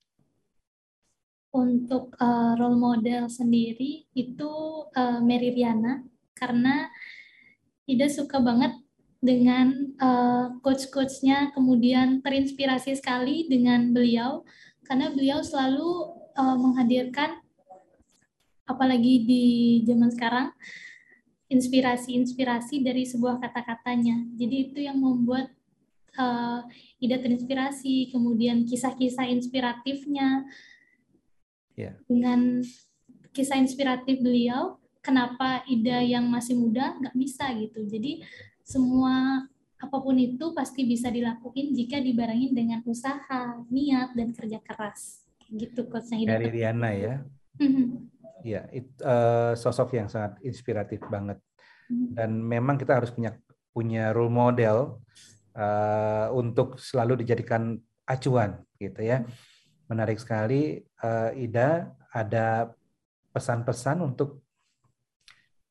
Untuk 1.52 2.16
uh, 2.16 2.56
role 2.56 2.78
model 2.78 3.28
sendiri 3.28 4.08
itu 4.16 4.50
uh, 4.88 5.20
Mary 5.20 5.52
Riana 5.52 6.00
karena 6.32 6.88
Ida 7.84 8.08
suka 8.08 8.38
banget 8.40 8.72
dengan 9.22 9.94
uh, 10.00 10.58
coach-coachnya 10.64 11.52
kemudian 11.52 12.22
terinspirasi 12.24 12.96
sekali 12.98 13.50
dengan 13.50 13.92
beliau 13.92 14.46
karena 14.86 15.12
beliau 15.12 15.44
selalu 15.44 15.90
uh, 16.34 16.56
menghadirkan 16.56 17.41
apalagi 18.72 19.24
di 19.24 19.44
zaman 19.84 20.10
sekarang 20.10 20.48
inspirasi-inspirasi 21.52 22.80
dari 22.80 23.04
sebuah 23.04 23.36
kata-katanya. 23.36 24.24
Jadi 24.40 24.56
itu 24.72 24.78
yang 24.80 24.96
membuat 24.96 25.52
uh, 26.16 26.64
Ida 26.96 27.20
terinspirasi, 27.20 28.08
kemudian 28.08 28.64
kisah-kisah 28.64 29.28
inspiratifnya 29.28 30.48
yeah. 31.76 31.92
dengan 32.08 32.64
kisah 33.36 33.60
inspiratif 33.60 34.20
beliau, 34.24 34.80
kenapa 35.04 35.60
Ida 35.68 36.00
yang 36.00 36.24
masih 36.32 36.56
muda 36.56 36.96
nggak 37.00 37.16
bisa 37.16 37.52
gitu. 37.60 37.84
Jadi 37.84 38.24
semua 38.64 39.44
apa 39.82 39.98
pun 39.98 40.14
itu 40.14 40.54
pasti 40.54 40.86
bisa 40.86 41.10
dilakukan 41.10 41.74
jika 41.74 41.98
dibarengin 41.98 42.54
dengan 42.54 42.80
usaha, 42.86 43.60
niat 43.68 44.14
dan 44.14 44.32
kerja 44.32 44.62
keras. 44.62 45.26
Gitu 45.52 45.84
coach 45.90 46.16
Ida. 46.16 46.40
Dari 46.40 46.48
Riana 46.48 46.90
ya. 46.96 47.20
Mm-hmm. 47.60 47.88
Ya, 47.92 48.11
it, 48.44 48.90
uh, 49.02 49.54
sosok 49.54 49.96
yang 49.98 50.08
sangat 50.10 50.38
inspiratif 50.42 51.00
banget. 51.08 51.38
Mm-hmm. 51.88 52.14
Dan 52.18 52.30
memang 52.42 52.76
kita 52.76 52.98
harus 52.98 53.10
punya 53.14 53.34
punya 53.72 54.12
role 54.12 54.32
model 54.32 55.00
uh, 55.56 56.28
untuk 56.36 56.76
selalu 56.76 57.24
dijadikan 57.24 57.78
acuan 58.04 58.60
gitu 58.76 59.00
ya. 59.00 59.24
Menarik 59.88 60.20
sekali 60.20 60.82
uh, 61.04 61.32
Ida 61.32 61.92
ada 62.12 62.68
pesan-pesan 63.32 64.04
untuk 64.04 64.44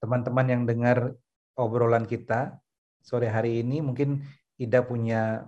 teman-teman 0.01 0.47
yang 0.49 0.63
dengar 0.65 1.13
obrolan 1.53 2.09
kita 2.09 2.57
sore 3.01 3.29
hari 3.29 3.61
ini 3.61 3.81
mungkin 3.81 4.25
Ida 4.57 4.85
punya 4.85 5.45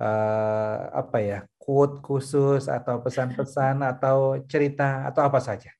uh, 0.00 0.78
apa 0.92 1.18
ya 1.20 1.38
quote 1.60 2.00
khusus 2.00 2.68
atau 2.68 3.00
pesan-pesan 3.00 3.84
atau 3.84 4.40
cerita 4.48 5.08
atau 5.08 5.24
apa 5.24 5.40
saja. 5.40 5.72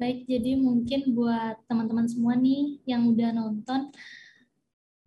Baik, 0.00 0.24
jadi 0.24 0.56
mungkin 0.56 1.12
buat 1.12 1.60
teman-teman 1.68 2.08
semua 2.08 2.32
nih 2.32 2.80
yang 2.88 3.04
udah 3.12 3.36
nonton, 3.36 3.92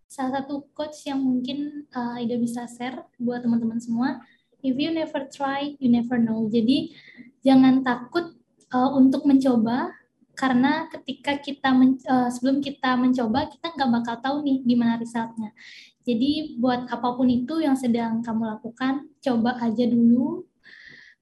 salah 0.06 0.38
satu 0.38 0.69
coach 0.77 1.10
yang 1.10 1.17
mungkin 1.17 1.89
uh, 1.89 2.21
Ida 2.21 2.38
bisa 2.38 2.69
share 2.69 3.01
buat 3.17 3.41
teman-teman 3.41 3.82
semua. 3.82 4.21
If 4.62 4.77
you 4.77 4.93
never 4.93 5.25
try, 5.34 5.73
you 5.82 5.89
never 5.89 6.21
know. 6.21 6.45
Jadi 6.45 6.93
jangan 7.41 7.82
takut 7.82 8.38
uh, 8.69 8.93
untuk 8.93 9.25
mencoba 9.25 9.97
karena 10.38 10.86
ketika 10.93 11.41
kita 11.41 11.73
men, 11.73 11.97
uh, 12.06 12.29
sebelum 12.29 12.62
kita 12.62 12.93
mencoba 12.93 13.49
kita 13.49 13.73
nggak 13.73 13.89
bakal 13.97 14.15
tahu 14.21 14.38
nih 14.45 14.62
gimana 14.62 15.01
resultnya. 15.01 15.58
Jadi 16.06 16.62
buat 16.62 16.86
apa 16.86 17.17
pun 17.17 17.34
itu 17.34 17.65
yang 17.65 17.73
sedang 17.73 18.21
kamu 18.21 18.45
lakukan, 18.45 19.09
coba 19.26 19.57
aja 19.57 19.89
dulu 19.89 20.45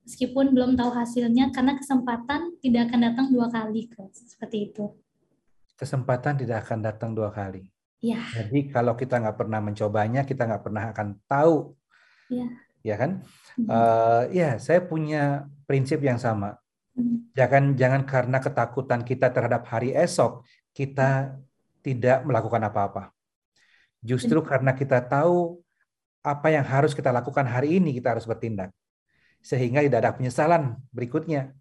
meskipun 0.06 0.54
belum 0.54 0.74
tahu 0.78 0.91
hasilnya 0.91 1.54
karena 1.54 1.78
kesempatan 1.78 2.58
tidak 2.60 2.89
akan 2.89 2.99
datang 3.12 3.28
dua 3.30 3.47
kali, 3.49 3.88
coach. 3.89 4.18
Seperti 4.26 4.72
itu. 4.72 4.86
Kesempatan 5.78 6.38
tidak 6.38 6.68
akan 6.68 6.80
datang 6.86 7.12
dua 7.14 7.34
kali. 7.34 7.66
Ya. 8.02 8.22
Jadi 8.34 8.70
kalau 8.74 8.97
kita 8.97 9.22
nggak 9.22 9.38
pernah 9.38 9.62
mencobanya, 9.62 10.26
kita 10.26 10.49
nggak 10.49 10.64
pernah 10.66 10.84
akan 10.89 11.08
tahu. 11.30 11.78
Ya. 12.34 12.49
Ya 12.82 12.95
kan? 12.97 13.22
Hmm. 13.58 13.68
Uh, 13.70 14.24
ya, 14.34 14.58
saya 14.58 14.82
punya 14.82 15.45
prinsip 15.70 16.02
yang 16.02 16.18
sama. 16.18 16.58
Hmm. 16.97 17.30
Jangan 17.38 17.78
jangan 17.78 18.02
karena 18.04 18.38
ketakutan 18.41 19.02
kita 19.06 19.30
terhadap 19.30 19.64
hari 19.70 19.93
esok 19.93 20.43
kita 20.74 21.38
tidak 21.86 22.26
melakukan 22.26 22.62
apa-apa. 22.68 23.14
Justru 24.02 24.41
hmm. 24.41 24.47
karena 24.49 24.72
kita 24.74 24.97
tahu 25.06 25.62
apa 26.22 26.54
yang 26.54 26.66
harus 26.66 26.93
kita 26.93 27.10
lakukan 27.10 27.45
hari 27.45 27.78
ini 27.78 27.93
kita 27.97 28.18
harus 28.18 28.26
bertindak. 28.26 28.74
Sehingga 29.42 29.82
tidak 29.82 30.00
ada 30.06 30.14
penyesalan 30.16 30.78
berikutnya. 30.94 31.54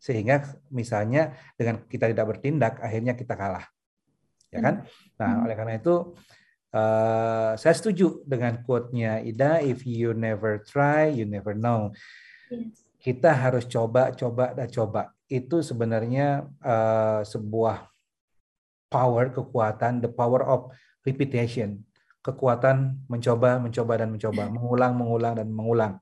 Sehingga 0.00 0.42
misalnya 0.72 1.36
dengan 1.54 1.84
kita 1.86 2.10
tidak 2.10 2.26
bertindak 2.36 2.80
akhirnya 2.82 3.14
kita 3.14 3.36
kalah. 3.36 3.64
Ya 4.50 4.60
kan? 4.60 4.74
Nah, 5.20 5.28
hmm. 5.30 5.42
oleh 5.46 5.54
karena 5.54 5.74
itu 5.78 5.94
uh, 6.74 7.52
saya 7.54 7.74
setuju 7.74 8.26
dengan 8.26 8.62
quote-nya 8.66 9.22
Ida, 9.22 9.62
if 9.62 9.86
you 9.86 10.10
never 10.10 10.58
try, 10.66 11.06
you 11.06 11.28
never 11.28 11.54
know. 11.54 11.94
Kita 13.00 13.32
harus 13.32 13.64
coba, 13.70 14.12
coba, 14.12 14.52
dan 14.52 14.68
coba. 14.68 15.14
Itu 15.30 15.62
sebenarnya 15.62 16.50
uh, 16.60 17.22
sebuah 17.22 17.86
power, 18.90 19.30
kekuatan, 19.30 20.02
the 20.02 20.10
power 20.10 20.42
of 20.42 20.74
repetition. 21.06 21.86
Kekuatan 22.20 23.06
mencoba, 23.08 23.56
mencoba, 23.62 23.92
dan 23.96 24.10
mencoba. 24.12 24.50
Mengulang, 24.50 24.92
mengulang, 24.98 25.32
dan 25.38 25.48
mengulang. 25.48 25.92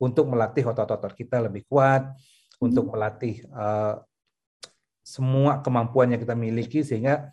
Untuk 0.00 0.24
melatih 0.32 0.64
otot-otot 0.64 1.12
kita 1.12 1.44
lebih 1.44 1.68
kuat, 1.68 2.16
untuk 2.56 2.88
hmm. 2.88 2.92
melatih 2.96 3.34
uh, 3.52 4.00
semua 5.04 5.60
kemampuan 5.60 6.12
yang 6.12 6.20
kita 6.20 6.32
miliki, 6.32 6.80
sehingga 6.80 7.28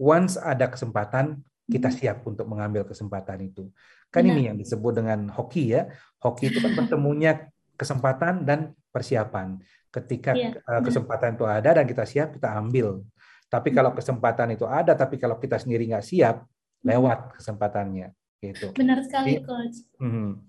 once 0.00 0.40
ada 0.40 0.72
kesempatan, 0.72 1.44
kita 1.68 1.92
hmm. 1.92 1.96
siap 2.00 2.18
untuk 2.24 2.48
mengambil 2.48 2.88
kesempatan 2.88 3.44
itu. 3.44 3.68
Kan 4.08 4.24
Benar. 4.24 4.32
ini 4.32 4.42
yang 4.48 4.56
disebut 4.56 5.02
dengan 5.02 5.28
hoki 5.28 5.76
ya. 5.76 5.92
Hoki 6.22 6.48
itu 6.48 6.58
kan 6.62 6.72
bertemunya 6.78 7.52
kesempatan 7.76 8.48
dan 8.48 8.72
persiapan. 8.88 9.60
Ketika 9.92 10.32
ya, 10.36 10.56
kesempatan 10.84 11.36
itu 11.36 11.44
ada 11.44 11.76
dan 11.76 11.84
kita 11.84 12.04
siap, 12.08 12.36
kita 12.40 12.52
ambil. 12.56 13.04
Tapi 13.46 13.70
kalau 13.70 13.94
hmm. 13.94 13.98
kesempatan 14.02 14.48
itu 14.54 14.66
ada, 14.66 14.92
tapi 14.96 15.16
kalau 15.16 15.38
kita 15.38 15.60
sendiri 15.60 15.86
nggak 15.88 16.04
siap, 16.04 16.42
hmm. 16.42 16.86
lewat 16.86 17.18
kesempatannya. 17.38 18.10
Gitu. 18.42 18.74
Benar 18.76 19.00
sekali, 19.06 19.40
Coach. 19.42 19.86
Hmm. 19.98 20.44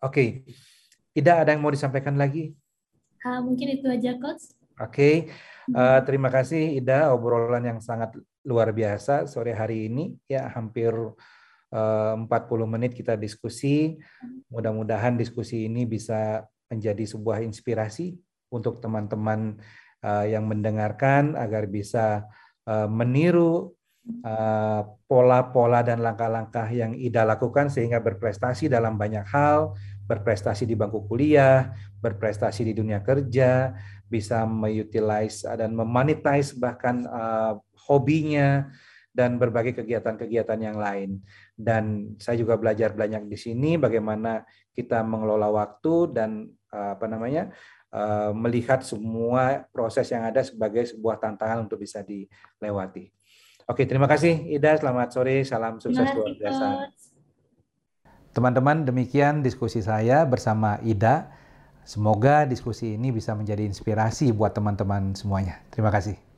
Oke, 0.00 0.08
okay. 0.08 0.28
Tidak 1.16 1.46
ada 1.46 1.50
yang 1.54 1.62
mau 1.62 1.72
disampaikan 1.72 2.14
lagi? 2.14 2.54
Uh, 3.20 3.40
mungkin 3.44 3.76
itu 3.76 3.86
aja, 3.90 4.16
Coach. 4.16 4.56
Oke, 4.80 4.88
okay. 4.88 5.14
uh, 5.76 6.00
terima 6.08 6.32
kasih 6.32 6.80
Ida 6.80 7.12
obrolan 7.12 7.68
yang 7.68 7.80
sangat 7.84 8.16
luar 8.40 8.72
biasa 8.72 9.28
sore 9.28 9.52
hari 9.52 9.92
ini 9.92 10.16
ya 10.24 10.48
hampir 10.48 10.96
uh, 10.96 12.14
40 12.16 12.26
menit 12.64 12.92
kita 12.96 13.14
diskusi. 13.20 14.00
Mudah-mudahan 14.48 15.20
diskusi 15.20 15.68
ini 15.68 15.84
bisa 15.84 16.48
menjadi 16.70 17.04
sebuah 17.04 17.42
inspirasi 17.42 18.16
untuk 18.50 18.78
teman-teman 18.82 19.58
uh, 20.02 20.26
yang 20.26 20.46
mendengarkan 20.46 21.34
agar 21.38 21.66
bisa 21.66 22.26
uh, 22.66 22.88
meniru 22.90 23.74
eh, 24.24 24.82
pola-pola 25.06 25.84
uh, 25.84 25.86
dan 25.86 26.00
langkah-langkah 26.00 26.66
yang 26.72 26.96
Ida 26.96 27.22
lakukan 27.22 27.68
sehingga 27.68 28.00
berprestasi 28.00 28.66
dalam 28.66 28.96
banyak 28.96 29.26
hal, 29.28 29.76
berprestasi 30.10 30.66
di 30.66 30.74
bangku 30.74 31.06
kuliah, 31.06 31.70
berprestasi 32.02 32.66
di 32.66 32.74
dunia 32.74 32.98
kerja, 32.98 33.70
bisa 34.10 34.42
mengutilize 34.42 35.46
dan 35.46 35.70
memonetize 35.70 36.58
bahkan 36.58 37.06
uh, 37.06 37.54
hobinya 37.86 38.66
dan 39.14 39.38
berbagai 39.38 39.78
kegiatan-kegiatan 39.78 40.58
yang 40.58 40.74
lain. 40.82 41.22
Dan 41.54 42.18
saya 42.18 42.34
juga 42.42 42.58
belajar 42.58 42.90
banyak 42.90 43.30
di 43.30 43.38
sini 43.38 43.78
bagaimana 43.78 44.42
kita 44.74 45.06
mengelola 45.06 45.46
waktu 45.54 45.94
dan 46.10 46.50
uh, 46.74 46.98
apa 46.98 47.06
namanya 47.06 47.54
Eh, 47.90 48.32
melihat 48.38 48.86
semua 48.86 49.66
proses 49.74 50.06
yang 50.14 50.22
ada 50.22 50.46
sebagai 50.46 50.86
sebuah 50.86 51.18
tantangan 51.18 51.66
untuk 51.66 51.82
bisa 51.82 52.06
dilewati. 52.06 53.10
Oke, 53.66 53.82
terima 53.82 54.06
kasih 54.06 54.46
Ida. 54.46 54.78
Selamat 54.78 55.10
sore. 55.10 55.42
Salam 55.42 55.82
sukses 55.82 56.06
luar 56.14 56.30
biasa. 56.38 56.66
Teman-teman, 58.30 58.86
demikian 58.86 59.42
diskusi 59.42 59.82
saya 59.82 60.22
bersama 60.22 60.78
Ida. 60.86 61.34
Semoga 61.82 62.46
diskusi 62.46 62.94
ini 62.94 63.10
bisa 63.10 63.34
menjadi 63.34 63.66
inspirasi 63.66 64.30
buat 64.30 64.54
teman-teman 64.54 65.18
semuanya. 65.18 65.58
Terima 65.74 65.90
kasih. 65.90 66.29